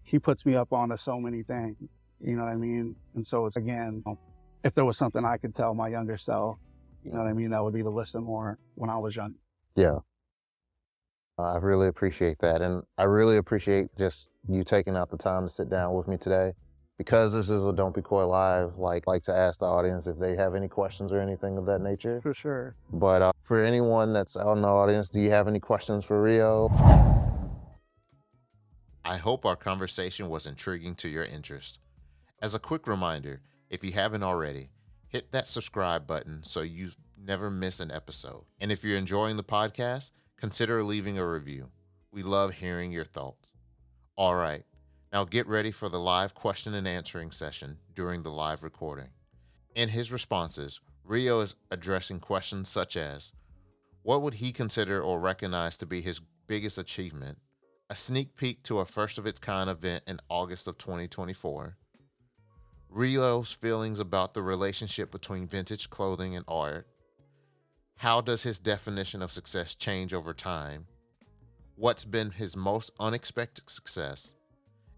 he 0.02 0.18
puts 0.18 0.46
me 0.46 0.56
up 0.56 0.72
onto 0.72 0.96
so 0.96 1.20
many 1.20 1.42
things. 1.42 1.76
You 2.20 2.36
know 2.36 2.44
what 2.44 2.52
I 2.52 2.56
mean? 2.56 2.96
And 3.14 3.26
so 3.26 3.46
it's 3.46 3.56
again, 3.56 4.02
if 4.64 4.74
there 4.74 4.84
was 4.84 4.96
something 4.96 5.24
I 5.24 5.36
could 5.36 5.54
tell 5.54 5.74
my 5.74 5.88
younger 5.88 6.16
self, 6.16 6.56
you 7.04 7.12
know 7.12 7.18
what 7.18 7.26
I 7.26 7.32
mean, 7.32 7.50
that 7.50 7.62
would 7.62 7.74
be 7.74 7.82
to 7.82 7.90
listen 7.90 8.22
more 8.24 8.58
when 8.74 8.88
I 8.88 8.96
was 8.96 9.14
young. 9.14 9.34
Yeah. 9.76 9.98
I 11.38 11.56
really 11.56 11.88
appreciate 11.88 12.38
that. 12.40 12.62
And 12.62 12.82
I 12.98 13.04
really 13.04 13.38
appreciate 13.38 13.88
just 13.98 14.30
you 14.48 14.62
taking 14.62 14.96
out 14.96 15.10
the 15.10 15.16
time 15.16 15.48
to 15.48 15.52
sit 15.52 15.68
down 15.68 15.94
with 15.94 16.06
me 16.06 16.16
today. 16.16 16.52
Because 17.02 17.32
this 17.32 17.50
is 17.50 17.66
a 17.66 17.72
Don't 17.72 17.92
Be 17.92 18.00
Koi 18.00 18.24
Live, 18.24 18.78
like 18.78 19.08
like 19.08 19.24
to 19.24 19.34
ask 19.34 19.58
the 19.58 19.66
audience 19.66 20.06
if 20.06 20.20
they 20.20 20.36
have 20.36 20.54
any 20.54 20.68
questions 20.68 21.10
or 21.10 21.20
anything 21.20 21.58
of 21.58 21.66
that 21.66 21.80
nature. 21.80 22.20
For 22.20 22.32
sure. 22.32 22.76
But 22.92 23.22
uh, 23.22 23.32
for 23.42 23.64
anyone 23.64 24.12
that's 24.12 24.36
out 24.36 24.54
in 24.54 24.62
the 24.62 24.68
audience, 24.68 25.08
do 25.08 25.20
you 25.20 25.28
have 25.32 25.48
any 25.48 25.58
questions 25.58 26.04
for 26.04 26.22
Rio? 26.22 26.70
I 29.04 29.16
hope 29.16 29.44
our 29.44 29.56
conversation 29.56 30.28
was 30.28 30.46
intriguing 30.46 30.94
to 30.96 31.08
your 31.08 31.24
interest. 31.24 31.80
As 32.40 32.54
a 32.54 32.60
quick 32.60 32.86
reminder, 32.86 33.40
if 33.68 33.82
you 33.82 33.90
haven't 33.90 34.22
already, 34.22 34.70
hit 35.08 35.32
that 35.32 35.48
subscribe 35.48 36.06
button 36.06 36.44
so 36.44 36.60
you 36.60 36.90
never 37.18 37.50
miss 37.50 37.80
an 37.80 37.90
episode. 37.90 38.44
And 38.60 38.70
if 38.70 38.84
you're 38.84 38.96
enjoying 38.96 39.36
the 39.36 39.42
podcast, 39.42 40.12
consider 40.36 40.84
leaving 40.84 41.18
a 41.18 41.26
review. 41.26 41.68
We 42.12 42.22
love 42.22 42.52
hearing 42.52 42.92
your 42.92 43.04
thoughts. 43.04 43.50
All 44.14 44.36
right, 44.36 44.62
now 45.12 45.24
get 45.24 45.46
ready 45.46 45.70
for 45.70 45.90
the 45.90 46.00
live 46.00 46.34
question 46.34 46.72
and 46.72 46.88
answering 46.88 47.30
session 47.30 47.76
during 47.94 48.22
the 48.22 48.30
live 48.30 48.62
recording. 48.62 49.10
In 49.74 49.90
his 49.90 50.10
responses, 50.10 50.80
Rio 51.04 51.40
is 51.40 51.54
addressing 51.70 52.18
questions 52.18 52.70
such 52.70 52.96
as 52.96 53.32
what 54.02 54.22
would 54.22 54.34
he 54.34 54.52
consider 54.52 55.02
or 55.02 55.20
recognize 55.20 55.76
to 55.78 55.86
be 55.86 56.00
his 56.00 56.22
biggest 56.46 56.78
achievement? 56.78 57.38
A 57.90 57.94
sneak 57.94 58.36
peek 58.36 58.62
to 58.64 58.78
a 58.78 58.86
first 58.86 59.18
of 59.18 59.26
its 59.26 59.38
kind 59.38 59.68
event 59.68 60.02
in 60.06 60.18
August 60.30 60.66
of 60.66 60.78
2024. 60.78 61.76
Rio's 62.88 63.52
feelings 63.52 64.00
about 64.00 64.32
the 64.32 64.42
relationship 64.42 65.10
between 65.10 65.46
vintage 65.46 65.90
clothing 65.90 66.36
and 66.36 66.44
art. 66.48 66.86
How 67.96 68.22
does 68.22 68.42
his 68.42 68.58
definition 68.58 69.20
of 69.20 69.30
success 69.30 69.74
change 69.74 70.14
over 70.14 70.32
time? 70.32 70.86
What's 71.76 72.04
been 72.04 72.30
his 72.30 72.56
most 72.56 72.90
unexpected 72.98 73.68
success? 73.68 74.34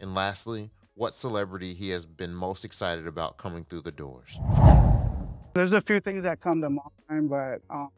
And 0.00 0.14
lastly, 0.14 0.70
what 0.94 1.14
celebrity 1.14 1.74
he 1.74 1.90
has 1.90 2.07
been 2.07 2.35
most 2.35 2.64
excited 2.64 3.07
about 3.07 3.37
coming 3.37 3.64
through 3.64 3.83
the 3.83 3.92
doors? 3.92 4.38
There's 5.54 5.72
a 5.72 5.80
few 5.80 6.00
things 6.00 6.24
that 6.24 6.40
come 6.40 6.61
to 6.62 6.70
mind, 6.70 7.30
but 7.30 7.61
um, 7.70 7.90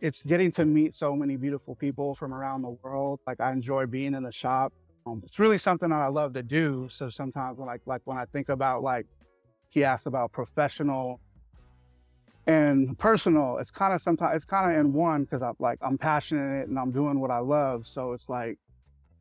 it's 0.00 0.22
getting 0.22 0.52
to 0.52 0.64
meet 0.64 0.94
so 0.94 1.14
many 1.14 1.36
beautiful 1.36 1.74
people 1.74 2.14
from 2.14 2.34
around 2.34 2.62
the 2.62 2.76
world. 2.82 3.20
Like 3.26 3.40
I 3.40 3.52
enjoy 3.52 3.86
being 3.86 4.14
in 4.14 4.22
the 4.22 4.32
shop. 4.32 4.72
Um, 5.06 5.22
it's 5.24 5.38
really 5.38 5.58
something 5.58 5.88
that 5.90 6.00
I 6.00 6.08
love 6.08 6.34
to 6.34 6.42
do. 6.42 6.88
So 6.90 7.08
sometimes, 7.08 7.58
like 7.58 7.80
like 7.86 8.02
when 8.04 8.18
I 8.18 8.24
think 8.26 8.48
about 8.48 8.82
like 8.82 9.06
he 9.70 9.84
asked 9.84 10.06
about 10.06 10.32
professional 10.32 11.20
and 12.46 12.98
personal. 12.98 13.58
It's 13.58 13.70
kind 13.70 13.92
of 13.92 14.02
sometimes 14.02 14.36
it's 14.36 14.44
kind 14.44 14.72
of 14.72 14.78
in 14.78 14.92
one 14.92 15.24
because 15.24 15.42
I'm 15.42 15.54
like 15.58 15.78
I'm 15.82 15.98
passionate 15.98 16.68
and 16.68 16.78
I'm 16.78 16.90
doing 16.90 17.20
what 17.20 17.30
I 17.30 17.38
love. 17.38 17.86
So 17.86 18.12
it's 18.12 18.28
like 18.28 18.58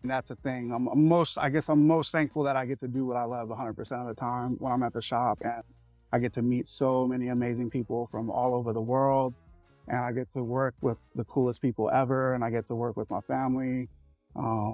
that's 0.04 0.30
a 0.32 0.36
thing. 0.36 0.72
I'm, 0.74 0.88
I'm 0.88 1.08
most 1.08 1.38
I 1.38 1.50
guess 1.50 1.70
I'm 1.70 1.88
most 1.88 2.12
thankful 2.12 2.44
that 2.44 2.56
I 2.56 2.66
get 2.66 2.80
to 2.82 2.88
do 2.88 3.06
what 3.06 3.18
I 3.18 3.24
love 3.24 3.50
100% 3.50 3.80
of 3.80 4.08
the 4.08 4.14
time 4.14 4.56
when 4.60 4.72
I'm 4.72 4.84
at 4.84 4.94
the 4.94 5.02
shop 5.02 5.40
and 5.44 5.64
I 6.12 6.20
get 6.20 6.34
to 6.34 6.42
meet 6.42 6.70
so 6.70 7.08
many 7.08 7.30
amazing 7.30 7.70
people 7.70 8.08
from 8.08 8.30
all 8.30 8.54
over 8.54 8.74
the 8.74 8.82
world 8.82 9.34
and 9.88 9.98
I 9.98 10.12
get 10.12 10.32
to 10.34 10.44
work 10.44 10.76
with 10.82 10.98
the 11.16 11.24
coolest 11.26 11.62
people 11.62 11.90
ever 11.92 12.34
and 12.34 12.44
I 12.44 12.50
get 12.50 12.68
to 12.68 12.76
work 12.76 12.96
with 12.98 13.10
my 13.10 13.22
family. 13.22 13.90
Uh, 14.36 14.72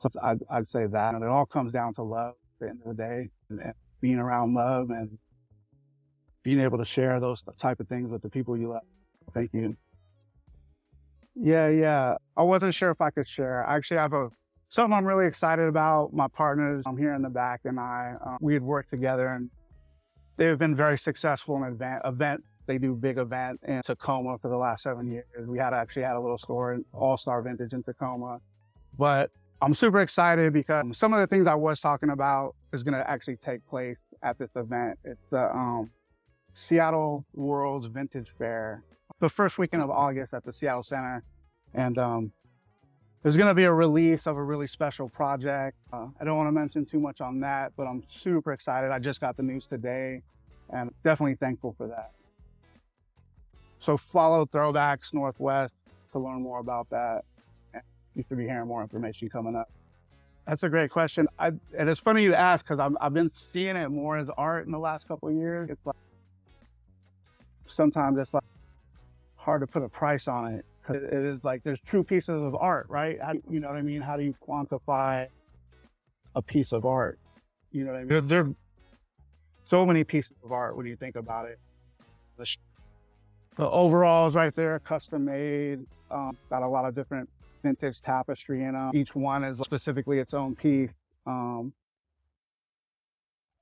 so 0.00 0.10
I'd, 0.22 0.38
I'd, 0.50 0.68
say 0.68 0.86
that. 0.86 1.14
And 1.14 1.22
it 1.22 1.28
all 1.28 1.46
comes 1.46 1.72
down 1.72 1.94
to 1.94 2.02
love 2.02 2.34
at 2.60 2.66
the 2.66 2.68
end 2.68 2.80
of 2.84 2.96
the 2.96 3.02
day 3.02 3.30
and, 3.50 3.60
and 3.60 3.74
being 4.00 4.18
around 4.18 4.54
love 4.54 4.90
and 4.90 5.18
being 6.42 6.60
able 6.60 6.78
to 6.78 6.84
share 6.84 7.18
those 7.20 7.44
type 7.58 7.80
of 7.80 7.88
things 7.88 8.10
with 8.10 8.22
the 8.22 8.28
people 8.28 8.56
you 8.56 8.68
love. 8.68 8.82
Thank 9.34 9.52
you. 9.52 9.76
Yeah, 11.36 11.68
yeah. 11.68 12.16
I 12.36 12.42
wasn't 12.42 12.74
sure 12.74 12.90
if 12.90 13.00
I 13.00 13.10
could 13.10 13.28
share. 13.28 13.66
I 13.66 13.76
actually 13.76 13.98
have 13.98 14.12
a 14.12 14.30
something 14.68 14.92
I'm 14.92 15.04
really 15.04 15.26
excited 15.26 15.68
about. 15.68 16.12
My 16.12 16.28
partners, 16.28 16.84
I'm 16.86 16.96
here 16.96 17.14
in 17.14 17.22
the 17.22 17.30
back, 17.30 17.60
and 17.64 17.78
I 17.78 18.14
um, 18.24 18.38
we 18.40 18.54
had 18.54 18.62
worked 18.62 18.90
together, 18.90 19.28
and 19.28 19.50
they've 20.36 20.58
been 20.58 20.74
very 20.74 20.98
successful 20.98 21.56
in 21.56 21.64
event 21.64 22.02
event. 22.04 22.42
They 22.66 22.78
do 22.78 22.94
big 22.94 23.18
event 23.18 23.60
in 23.66 23.82
Tacoma 23.82 24.38
for 24.38 24.48
the 24.48 24.56
last 24.56 24.82
seven 24.82 25.10
years. 25.10 25.26
We 25.46 25.58
had 25.58 25.72
actually 25.72 26.02
had 26.02 26.16
a 26.16 26.20
little 26.20 26.38
store 26.38 26.74
in 26.74 26.84
All 26.92 27.16
Star 27.16 27.42
Vintage 27.42 27.72
in 27.72 27.82
Tacoma, 27.82 28.40
but 28.98 29.30
I'm 29.62 29.74
super 29.74 30.00
excited 30.00 30.52
because 30.52 30.84
some 30.96 31.12
of 31.12 31.20
the 31.20 31.26
things 31.26 31.46
I 31.46 31.54
was 31.54 31.80
talking 31.80 32.10
about 32.10 32.54
is 32.72 32.82
going 32.82 32.94
to 32.94 33.08
actually 33.08 33.36
take 33.36 33.66
place 33.66 33.98
at 34.22 34.38
this 34.38 34.50
event. 34.56 34.98
It's 35.04 35.24
the 35.30 35.54
um, 35.54 35.90
Seattle 36.54 37.24
World's 37.34 37.86
Vintage 37.86 38.28
Fair, 38.38 38.82
the 39.20 39.28
first 39.28 39.58
weekend 39.58 39.82
of 39.82 39.90
August 39.90 40.34
at 40.34 40.44
the 40.44 40.52
Seattle 40.52 40.82
Center. 40.82 41.22
And 41.74 41.98
um, 41.98 42.32
there's 43.22 43.36
going 43.36 43.48
to 43.48 43.54
be 43.54 43.64
a 43.64 43.72
release 43.72 44.26
of 44.26 44.36
a 44.36 44.42
really 44.42 44.66
special 44.66 45.08
project. 45.08 45.76
Uh, 45.92 46.06
I 46.20 46.24
don't 46.24 46.36
want 46.36 46.48
to 46.48 46.52
mention 46.52 46.84
too 46.84 47.00
much 47.00 47.20
on 47.20 47.40
that, 47.40 47.72
but 47.76 47.84
I'm 47.84 48.02
super 48.08 48.52
excited. 48.52 48.90
I 48.90 48.98
just 48.98 49.20
got 49.20 49.36
the 49.36 49.42
news 49.42 49.66
today 49.66 50.22
and 50.70 50.92
definitely 51.02 51.36
thankful 51.36 51.74
for 51.76 51.86
that. 51.88 52.12
So 53.78 53.96
follow 53.96 54.46
Throwbacks 54.46 55.12
Northwest 55.12 55.74
to 56.12 56.18
learn 56.18 56.42
more 56.42 56.60
about 56.60 56.88
that. 56.90 57.24
And 57.74 57.82
you 58.14 58.24
should 58.28 58.38
be 58.38 58.44
hearing 58.44 58.66
more 58.66 58.82
information 58.82 59.28
coming 59.28 59.54
up. 59.54 59.70
That's 60.46 60.62
a 60.62 60.68
great 60.68 60.90
question. 60.90 61.26
I, 61.38 61.48
and 61.76 61.88
it's 61.88 62.00
funny 62.00 62.22
you 62.22 62.32
ask 62.32 62.64
because 62.66 62.92
I've 63.00 63.12
been 63.12 63.30
seeing 63.34 63.76
it 63.76 63.88
more 63.88 64.16
as 64.16 64.28
art 64.36 64.66
in 64.66 64.72
the 64.72 64.78
last 64.78 65.08
couple 65.08 65.28
of 65.28 65.34
years. 65.34 65.68
It's 65.70 65.84
like 65.84 65.96
sometimes 67.66 68.18
it's 68.18 68.32
like 68.32 68.44
hard 69.46 69.62
to 69.62 69.66
put 69.66 69.82
a 69.82 69.88
price 69.88 70.26
on 70.26 70.54
it. 70.54 70.66
It 70.88 71.12
is 71.12 71.42
like 71.44 71.62
there's 71.62 71.80
true 71.80 72.04
pieces 72.04 72.42
of 72.42 72.54
art, 72.56 72.86
right? 72.90 73.16
How, 73.22 73.32
you 73.48 73.60
know 73.60 73.68
what 73.68 73.76
I 73.76 73.82
mean? 73.82 74.00
How 74.00 74.16
do 74.16 74.24
you 74.24 74.34
quantify 74.46 75.28
a 76.34 76.42
piece 76.42 76.72
of 76.72 76.84
art? 76.84 77.18
You 77.70 77.84
know 77.84 77.92
what 77.92 77.96
I 77.96 78.00
mean? 78.00 78.08
There, 78.08 78.20
there 78.20 78.40
are 78.40 78.54
so 79.70 79.86
many 79.86 80.04
pieces 80.04 80.36
of 80.44 80.52
art 80.52 80.76
when 80.76 80.84
you 80.86 80.96
think 80.96 81.14
about 81.16 81.46
it. 81.48 81.58
The, 82.36 82.56
the 83.56 83.70
overalls 83.70 84.34
right 84.34 84.54
there, 84.54 84.78
custom 84.80 85.24
made, 85.24 85.86
um, 86.10 86.36
got 86.50 86.62
a 86.62 86.68
lot 86.68 86.84
of 86.84 86.94
different 86.94 87.28
vintage 87.62 88.00
tapestry 88.00 88.64
in 88.64 88.72
them. 88.74 88.90
Each 88.94 89.14
one 89.14 89.44
is 89.44 89.58
specifically 89.58 90.18
its 90.18 90.34
own 90.34 90.56
piece. 90.56 90.90
Um, 91.24 91.72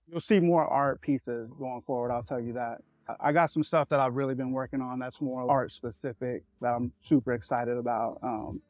you'll 0.06 0.20
see 0.20 0.40
more 0.40 0.66
art 0.66 1.00
pieces 1.02 1.50
going 1.58 1.82
forward, 1.86 2.10
I'll 2.10 2.22
tell 2.22 2.40
you 2.40 2.54
that. 2.54 2.78
I 3.20 3.32
got 3.32 3.50
some 3.50 3.62
stuff 3.62 3.88
that 3.90 4.00
I've 4.00 4.14
really 4.14 4.34
been 4.34 4.50
working 4.50 4.80
on 4.80 4.98
that's 4.98 5.20
more 5.20 5.50
art 5.50 5.72
specific 5.72 6.42
that 6.60 6.68
I'm 6.74 6.92
super 7.06 7.34
excited 7.34 7.76
about. 7.76 8.18
Um, 8.22 8.62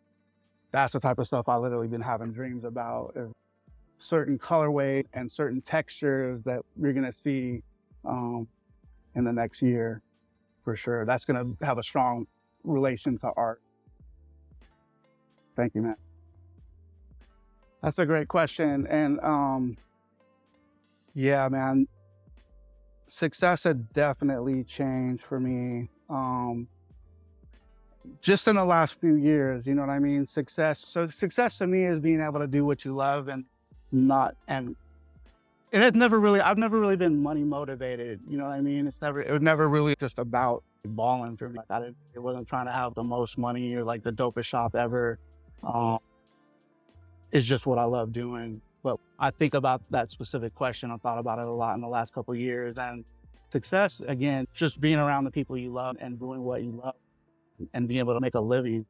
that's 0.73 0.92
the 0.92 1.01
type 1.01 1.18
of 1.18 1.27
stuff 1.27 1.49
I 1.49 1.57
literally 1.57 1.87
been 1.87 2.01
having 2.01 2.33
dreams 2.33 2.64
about. 2.64 3.16
certain 3.99 4.38
colorway 4.38 5.05
and 5.14 5.31
certain 5.31 5.61
textures 5.62 6.42
that 6.42 6.62
you're 6.81 6.92
gonna 6.92 7.12
see 7.12 7.62
um, 8.05 8.49
in 9.14 9.25
the 9.25 9.33
next 9.33 9.62
year, 9.62 10.03
for 10.64 10.75
sure. 10.77 11.07
That's 11.07 11.25
gonna 11.25 11.47
have 11.62 11.79
a 11.79 11.83
strong 11.83 12.27
relation 12.64 13.16
to 13.18 13.31
art. 13.37 13.62
Thank 15.55 15.77
you, 15.77 15.83
man. 15.83 15.97
That's 17.83 17.99
a 18.01 18.07
great 18.07 18.27
question, 18.27 18.87
and 18.88 19.20
um, 19.20 19.77
yeah, 21.14 21.49
man 21.49 21.87
success 23.07 23.64
had 23.64 23.93
definitely 23.93 24.64
changed 24.64 25.23
for 25.23 25.40
me. 25.40 25.88
Um, 26.09 26.69
just 28.21 28.49
in 28.49 28.57
the 28.57 28.64
last 28.64 29.01
few 29.01 29.14
years, 29.14 29.67
you 29.67 29.75
know 29.75 29.83
what 29.83 29.90
I 29.90 29.99
mean? 29.99 30.27
Success. 30.27 30.81
So 30.81 31.09
success 31.09 31.59
to 31.59 31.67
me 31.67 31.85
is 31.85 32.01
being 32.01 32.21
able 32.21 32.40
to 32.40 32.47
do 32.47 32.64
what 32.64 32.85
you 32.85 32.95
love 32.95 33.29
and 33.29 33.45
not 33.93 34.37
and 34.49 34.75
it 35.73 35.81
had 35.81 35.97
never 35.97 36.21
really 36.21 36.40
I've 36.40 36.59
never 36.59 36.79
really 36.79 36.97
been 36.97 37.23
money 37.23 37.43
motivated. 37.43 38.21
You 38.29 38.38
know 38.38 38.45
what 38.45 38.53
I 38.53 38.61
mean? 38.61 38.87
It's 38.87 39.01
never 39.01 39.23
it 39.23 39.33
was 39.33 39.43
never 39.43 39.69
really 39.69 39.97
just 39.99 40.19
about 40.19 40.62
balling 40.85 41.37
for 41.37 41.49
me. 41.49 41.57
Like 41.57 41.71
I 41.71 41.81
didn't, 41.81 41.97
it 42.14 42.19
wasn't 42.19 42.47
trying 42.47 42.67
to 42.67 42.73
have 42.73 42.95
the 42.95 43.03
most 43.03 43.38
money 43.38 43.75
or 43.75 43.85
like 43.85 44.03
the 44.03 44.12
dopest 44.12 44.45
shop 44.45 44.75
ever. 44.75 45.19
Um, 45.62 45.99
it's 47.33 47.47
just 47.47 47.67
what 47.67 47.79
I 47.79 47.85
love 47.85 48.12
doing. 48.12 48.61
But 48.85 49.01
I 49.18 49.31
think 49.31 49.55
about 49.55 49.83
that 49.90 50.11
specific 50.11 50.55
question. 50.55 50.90
I 50.90 50.99
thought 50.99 51.18
about 51.18 51.38
it 51.38 51.47
a 51.47 51.51
lot 51.51 51.75
in 51.75 51.81
the 51.81 51.88
last 51.88 52.12
couple 52.12 52.35
years. 52.35 52.77
And 52.77 53.05
success, 53.51 54.03
again, 54.07 54.47
just 54.53 54.79
being 54.79 54.99
around 54.99 55.25
the 55.25 55.31
people 55.31 55.57
you 55.57 55.73
love 55.73 55.97
and 55.99 56.20
doing 56.20 56.42
what 56.42 56.62
you 56.62 56.81
love 56.85 56.94
and 57.73 57.88
being 57.88 58.01
able 58.01 58.12
to 58.12 58.20
make 58.20 58.35
a 58.35 58.40
living 58.40 58.85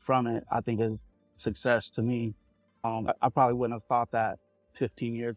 from 0.00 0.26
it, 0.26 0.44
I 0.50 0.60
think 0.60 0.80
is 0.80 0.98
success 1.36 1.90
to 1.90 2.02
me. 2.02 2.34
Um, 2.82 3.06
I, 3.06 3.26
I, 3.26 3.28
probably 3.28 3.54
wouldn't 3.54 3.80
have 3.80 3.86
thought 3.86 4.10
that 4.10 4.38
15 4.74 5.14
years. 5.14 5.36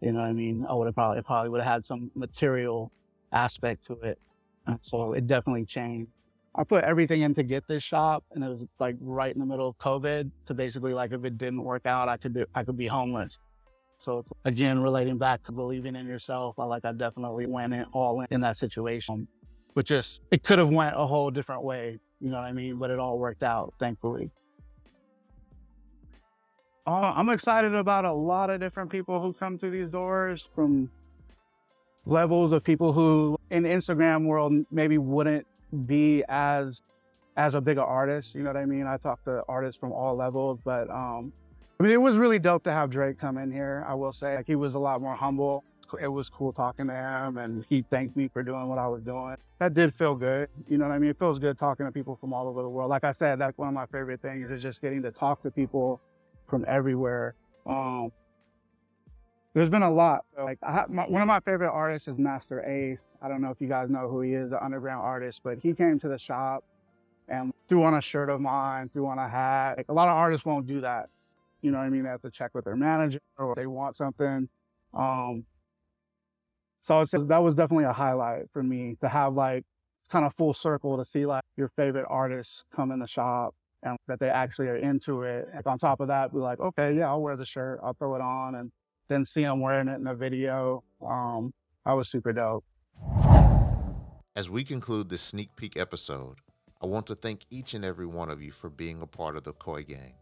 You 0.00 0.12
know 0.12 0.20
what 0.20 0.26
I 0.26 0.32
mean? 0.32 0.64
I 0.68 0.74
would 0.74 0.86
have 0.86 0.94
probably, 0.94 1.22
probably 1.22 1.48
would 1.48 1.62
have 1.62 1.72
had 1.72 1.86
some 1.86 2.12
material 2.14 2.92
aspect 3.32 3.86
to 3.86 3.94
it. 4.02 4.18
And 4.66 4.78
so 4.82 5.14
it 5.14 5.26
definitely 5.26 5.64
changed. 5.64 6.12
I 6.56 6.62
put 6.62 6.84
everything 6.84 7.22
in 7.22 7.34
to 7.34 7.42
get 7.42 7.66
this 7.66 7.82
shop 7.82 8.24
and 8.32 8.44
it 8.44 8.48
was 8.48 8.64
like 8.78 8.96
right 9.00 9.32
in 9.34 9.40
the 9.40 9.46
middle 9.46 9.68
of 9.68 9.76
COVID 9.78 10.30
to 10.46 10.54
basically 10.54 10.94
like 10.94 11.12
if 11.12 11.24
it 11.24 11.36
didn't 11.36 11.64
work 11.64 11.84
out, 11.84 12.08
I 12.08 12.16
could 12.16 12.34
do, 12.34 12.46
I 12.54 12.62
could 12.62 12.76
be 12.76 12.86
homeless. 12.86 13.38
So 13.98 14.24
again, 14.44 14.80
relating 14.80 15.18
back 15.18 15.42
to 15.44 15.52
believing 15.52 15.96
in 15.96 16.06
yourself, 16.06 16.58
I 16.58 16.64
like 16.64 16.84
I 16.84 16.92
definitely 16.92 17.46
went 17.46 17.74
in 17.74 17.84
all 17.92 18.20
in, 18.20 18.28
in 18.30 18.40
that 18.42 18.56
situation. 18.56 19.26
But 19.74 19.86
just 19.86 20.20
it 20.30 20.44
could 20.44 20.58
have 20.58 20.70
went 20.70 20.94
a 20.96 21.06
whole 21.06 21.30
different 21.30 21.64
way, 21.64 21.98
you 22.20 22.30
know 22.30 22.36
what 22.36 22.44
I 22.44 22.52
mean? 22.52 22.76
But 22.76 22.90
it 22.90 23.00
all 23.00 23.18
worked 23.18 23.42
out, 23.42 23.74
thankfully. 23.80 24.30
Uh, 26.86 27.14
I'm 27.16 27.30
excited 27.30 27.74
about 27.74 28.04
a 28.04 28.12
lot 28.12 28.50
of 28.50 28.60
different 28.60 28.90
people 28.90 29.20
who 29.20 29.32
come 29.32 29.58
through 29.58 29.70
these 29.70 29.88
doors 29.88 30.48
from 30.54 30.90
levels 32.04 32.52
of 32.52 32.62
people 32.62 32.92
who 32.92 33.38
in 33.50 33.62
the 33.62 33.70
Instagram 33.70 34.26
world 34.26 34.52
maybe 34.70 34.98
wouldn't 34.98 35.46
be 35.74 36.24
as 36.28 36.82
as 37.36 37.54
a 37.54 37.60
bigger 37.60 37.82
artist. 37.82 38.34
You 38.34 38.42
know 38.42 38.50
what 38.50 38.56
I 38.56 38.64
mean? 38.64 38.86
I 38.86 38.96
talk 38.96 39.24
to 39.24 39.42
artists 39.48 39.78
from 39.78 39.92
all 39.92 40.16
levels, 40.16 40.60
but 40.64 40.88
um, 40.90 41.32
I 41.78 41.82
mean, 41.82 41.92
it 41.92 42.00
was 42.00 42.16
really 42.16 42.38
dope 42.38 42.62
to 42.64 42.72
have 42.72 42.90
Drake 42.90 43.18
come 43.18 43.36
in 43.36 43.50
here. 43.50 43.84
I 43.88 43.94
will 43.94 44.12
say, 44.12 44.36
like, 44.36 44.46
he 44.46 44.54
was 44.54 44.74
a 44.74 44.78
lot 44.78 45.00
more 45.00 45.14
humble. 45.14 45.64
It 46.00 46.08
was 46.08 46.28
cool 46.28 46.52
talking 46.52 46.86
to 46.86 46.94
him, 46.94 47.38
and 47.38 47.64
he 47.68 47.82
thanked 47.82 48.16
me 48.16 48.28
for 48.28 48.42
doing 48.42 48.68
what 48.68 48.78
I 48.78 48.86
was 48.88 49.02
doing. 49.02 49.36
That 49.58 49.74
did 49.74 49.94
feel 49.94 50.14
good. 50.14 50.48
You 50.68 50.78
know 50.78 50.88
what 50.88 50.94
I 50.94 50.98
mean? 50.98 51.10
It 51.10 51.18
feels 51.18 51.38
good 51.38 51.58
talking 51.58 51.86
to 51.86 51.92
people 51.92 52.16
from 52.16 52.32
all 52.32 52.48
over 52.48 52.62
the 52.62 52.68
world. 52.68 52.90
Like 52.90 53.04
I 53.04 53.12
said, 53.12 53.38
that's 53.38 53.56
one 53.58 53.68
of 53.68 53.74
my 53.74 53.86
favorite 53.86 54.22
things 54.22 54.50
is 54.50 54.62
just 54.62 54.80
getting 54.80 55.02
to 55.02 55.10
talk 55.10 55.42
to 55.42 55.50
people 55.50 56.00
from 56.48 56.64
everywhere. 56.66 57.34
Um, 57.66 58.12
there's 59.52 59.68
been 59.68 59.82
a 59.82 59.90
lot. 59.90 60.24
Like, 60.36 60.58
I, 60.62 60.84
my, 60.88 61.04
one 61.04 61.22
of 61.22 61.28
my 61.28 61.40
favorite 61.40 61.70
artists 61.70 62.08
is 62.08 62.18
Masta 62.18 62.60
Ace. 62.68 62.98
I 63.24 63.28
don't 63.28 63.40
know 63.40 63.50
if 63.50 63.58
you 63.58 63.68
guys 63.68 63.88
know 63.88 64.06
who 64.06 64.20
he 64.20 64.34
is, 64.34 64.50
the 64.50 64.62
underground 64.62 65.02
artist, 65.02 65.40
but 65.42 65.58
he 65.58 65.72
came 65.72 65.98
to 66.00 66.08
the 66.08 66.18
shop 66.18 66.62
and 67.26 67.54
threw 67.68 67.82
on 67.82 67.94
a 67.94 68.00
shirt 68.02 68.28
of 68.28 68.38
mine, 68.38 68.90
threw 68.92 69.06
on 69.06 69.18
a 69.18 69.26
hat. 69.26 69.78
Like 69.78 69.86
a 69.88 69.94
lot 69.94 70.08
of 70.08 70.14
artists 70.14 70.44
won't 70.44 70.66
do 70.66 70.82
that. 70.82 71.08
You 71.62 71.70
know 71.70 71.78
what 71.78 71.84
I 71.84 71.88
mean? 71.88 72.02
They 72.02 72.10
have 72.10 72.20
to 72.20 72.30
check 72.30 72.50
with 72.54 72.66
their 72.66 72.76
manager 72.76 73.20
or 73.38 73.54
they 73.54 73.66
want 73.66 73.96
something. 73.96 74.50
Um, 74.92 75.46
so 76.82 77.00
it's, 77.00 77.12
that 77.12 77.42
was 77.42 77.54
definitely 77.54 77.84
a 77.84 77.94
highlight 77.94 78.50
for 78.52 78.62
me 78.62 78.98
to 79.00 79.08
have 79.08 79.32
like 79.32 79.64
kind 80.10 80.26
of 80.26 80.34
full 80.34 80.52
circle 80.52 80.98
to 80.98 81.04
see 81.06 81.24
like 81.24 81.44
your 81.56 81.68
favorite 81.68 82.04
artists 82.10 82.64
come 82.76 82.90
in 82.90 82.98
the 82.98 83.06
shop 83.06 83.54
and 83.82 83.96
that 84.06 84.20
they 84.20 84.28
actually 84.28 84.68
are 84.68 84.76
into 84.76 85.22
it. 85.22 85.48
On 85.64 85.78
top 85.78 86.00
of 86.00 86.08
that, 86.08 86.30
be 86.34 86.40
like, 86.40 86.60
okay, 86.60 86.94
yeah, 86.94 87.08
I'll 87.08 87.22
wear 87.22 87.36
the 87.36 87.46
shirt, 87.46 87.80
I'll 87.82 87.94
throw 87.94 88.16
it 88.16 88.20
on, 88.20 88.54
and 88.54 88.70
then 89.08 89.24
see 89.24 89.44
them 89.44 89.60
wearing 89.60 89.88
it 89.88 89.98
in 89.98 90.06
a 90.06 90.14
video. 90.14 90.84
Um, 91.00 91.54
was 91.86 92.10
super 92.10 92.34
dope. 92.34 92.64
As 94.36 94.50
we 94.50 94.64
conclude 94.64 95.08
this 95.08 95.22
sneak 95.22 95.54
peek 95.54 95.76
episode, 95.76 96.38
I 96.82 96.86
want 96.86 97.06
to 97.06 97.14
thank 97.14 97.46
each 97.50 97.74
and 97.74 97.84
every 97.84 98.06
one 98.06 98.28
of 98.28 98.42
you 98.42 98.50
for 98.50 98.68
being 98.68 99.00
a 99.00 99.06
part 99.06 99.36
of 99.36 99.44
the 99.44 99.52
Koi 99.52 99.84
Gang. 99.84 100.14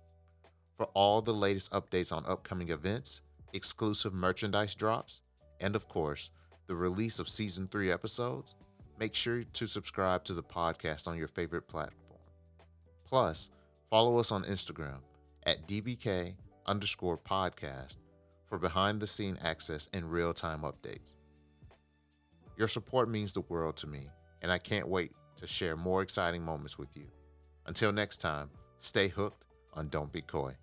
For 0.77 0.85
all 0.93 1.23
the 1.23 1.33
latest 1.33 1.73
updates 1.73 2.13
on 2.13 2.27
upcoming 2.27 2.69
events, 2.69 3.23
exclusive 3.55 4.13
merchandise 4.13 4.75
drops, 4.75 5.23
and 5.61 5.75
of 5.75 5.89
course, 5.89 6.31
the 6.67 6.75
release 6.75 7.21
of 7.21 7.29
season 7.29 7.69
3 7.69 7.91
episodes, 7.91 8.55
make 9.01 9.15
sure 9.15 9.45
to 9.45 9.67
subscribe 9.67 10.25
to 10.25 10.35
the 10.35 10.43
podcast 10.43 11.09
on 11.09 11.17
your 11.17 11.29
favorite 11.29 11.67
platform. 11.67 12.21
Plus, 13.07 13.49
follow 13.89 14.19
us 14.19 14.31
on 14.31 14.45
Instagram 14.45 14.99
at 15.47 15.67
DBK 15.67 16.35
underscore 16.67 17.17
podcast 17.17 17.97
for 18.45 18.59
behind 18.59 19.01
the 19.01 19.07
scene 19.07 19.39
access 19.41 19.89
and 19.95 20.13
real 20.13 20.35
time 20.35 20.65
updates. 20.65 21.15
Your 22.57 22.69
support 22.69 23.09
means 23.09 23.33
the 23.33 23.41
world 23.43 23.77
to 23.79 23.87
me, 23.87 24.09
and 24.43 24.53
I 24.53 24.59
can't 24.59 24.87
wait 24.89 25.13
to 25.37 25.47
share 25.47 25.77
more 25.77 26.03
exciting 26.03 26.43
moments 26.43 26.79
with 26.79 26.97
you. 26.97 27.07
Until 27.67 27.93
next 27.93 28.19
time, 28.19 28.51
stay 28.79 29.09
hooked 29.09 29.47
on 29.73 29.89
Don't 29.89 30.13
Be 30.13 30.21
Koi. 30.21 30.55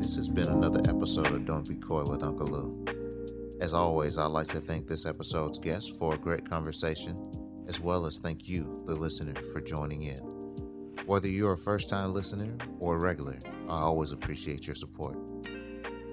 This 0.00 0.16
has 0.16 0.28
been 0.28 0.48
another 0.48 0.80
episode 0.88 1.26
of 1.26 1.44
Don't 1.44 1.68
Be 1.68 1.74
Koi 1.74 2.04
with 2.04 2.22
Uncle 2.22 2.46
Lew. 2.46 2.99
As 3.70 3.74
always, 3.74 4.18
I'd 4.18 4.32
like 4.32 4.48
to 4.48 4.60
thank 4.60 4.88
this 4.88 5.06
episode's 5.06 5.60
guest 5.60 5.96
for 5.96 6.14
a 6.14 6.18
great 6.18 6.44
conversation, 6.44 7.16
as 7.68 7.80
well 7.80 8.04
as 8.04 8.18
thank 8.18 8.48
you, 8.48 8.82
the 8.84 8.96
listener, 8.96 9.40
for 9.52 9.60
joining 9.60 10.02
in. 10.02 10.18
Whether 11.06 11.28
you're 11.28 11.52
a 11.52 11.56
first 11.56 11.88
time 11.88 12.12
listener 12.12 12.58
or 12.80 12.96
a 12.96 12.98
regular, 12.98 13.38
I 13.68 13.82
always 13.82 14.10
appreciate 14.10 14.66
your 14.66 14.74
support. 14.74 15.16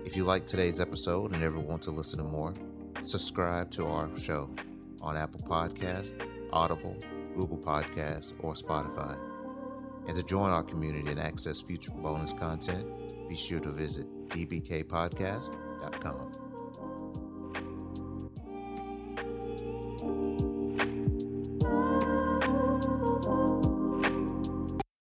If 0.06 0.16
you 0.16 0.24
like 0.24 0.46
today's 0.46 0.80
episode 0.80 1.34
and 1.34 1.44
ever 1.44 1.60
want 1.60 1.82
to 1.82 1.90
listen 1.90 2.20
to 2.20 2.26
more, 2.26 2.54
subscribe 3.02 3.72
to 3.72 3.88
our 3.88 4.16
show 4.16 4.54
on 5.02 5.18
Apple 5.18 5.42
Podcast, 5.42 6.14
Audible, 6.54 6.96
Google 7.36 7.58
Podcasts, 7.58 8.36
or 8.42 8.54
Spotify. 8.54 9.20
And 10.08 10.16
to 10.16 10.22
join 10.22 10.52
our 10.52 10.62
community 10.62 11.10
and 11.10 11.20
access 11.20 11.60
future 11.60 11.90
bonus 11.90 12.34
content, 12.34 12.86
be 13.28 13.36
sure 13.36 13.62
to 13.62 13.72
visit 13.72 14.06
dbkpodcast.com. 14.30 16.47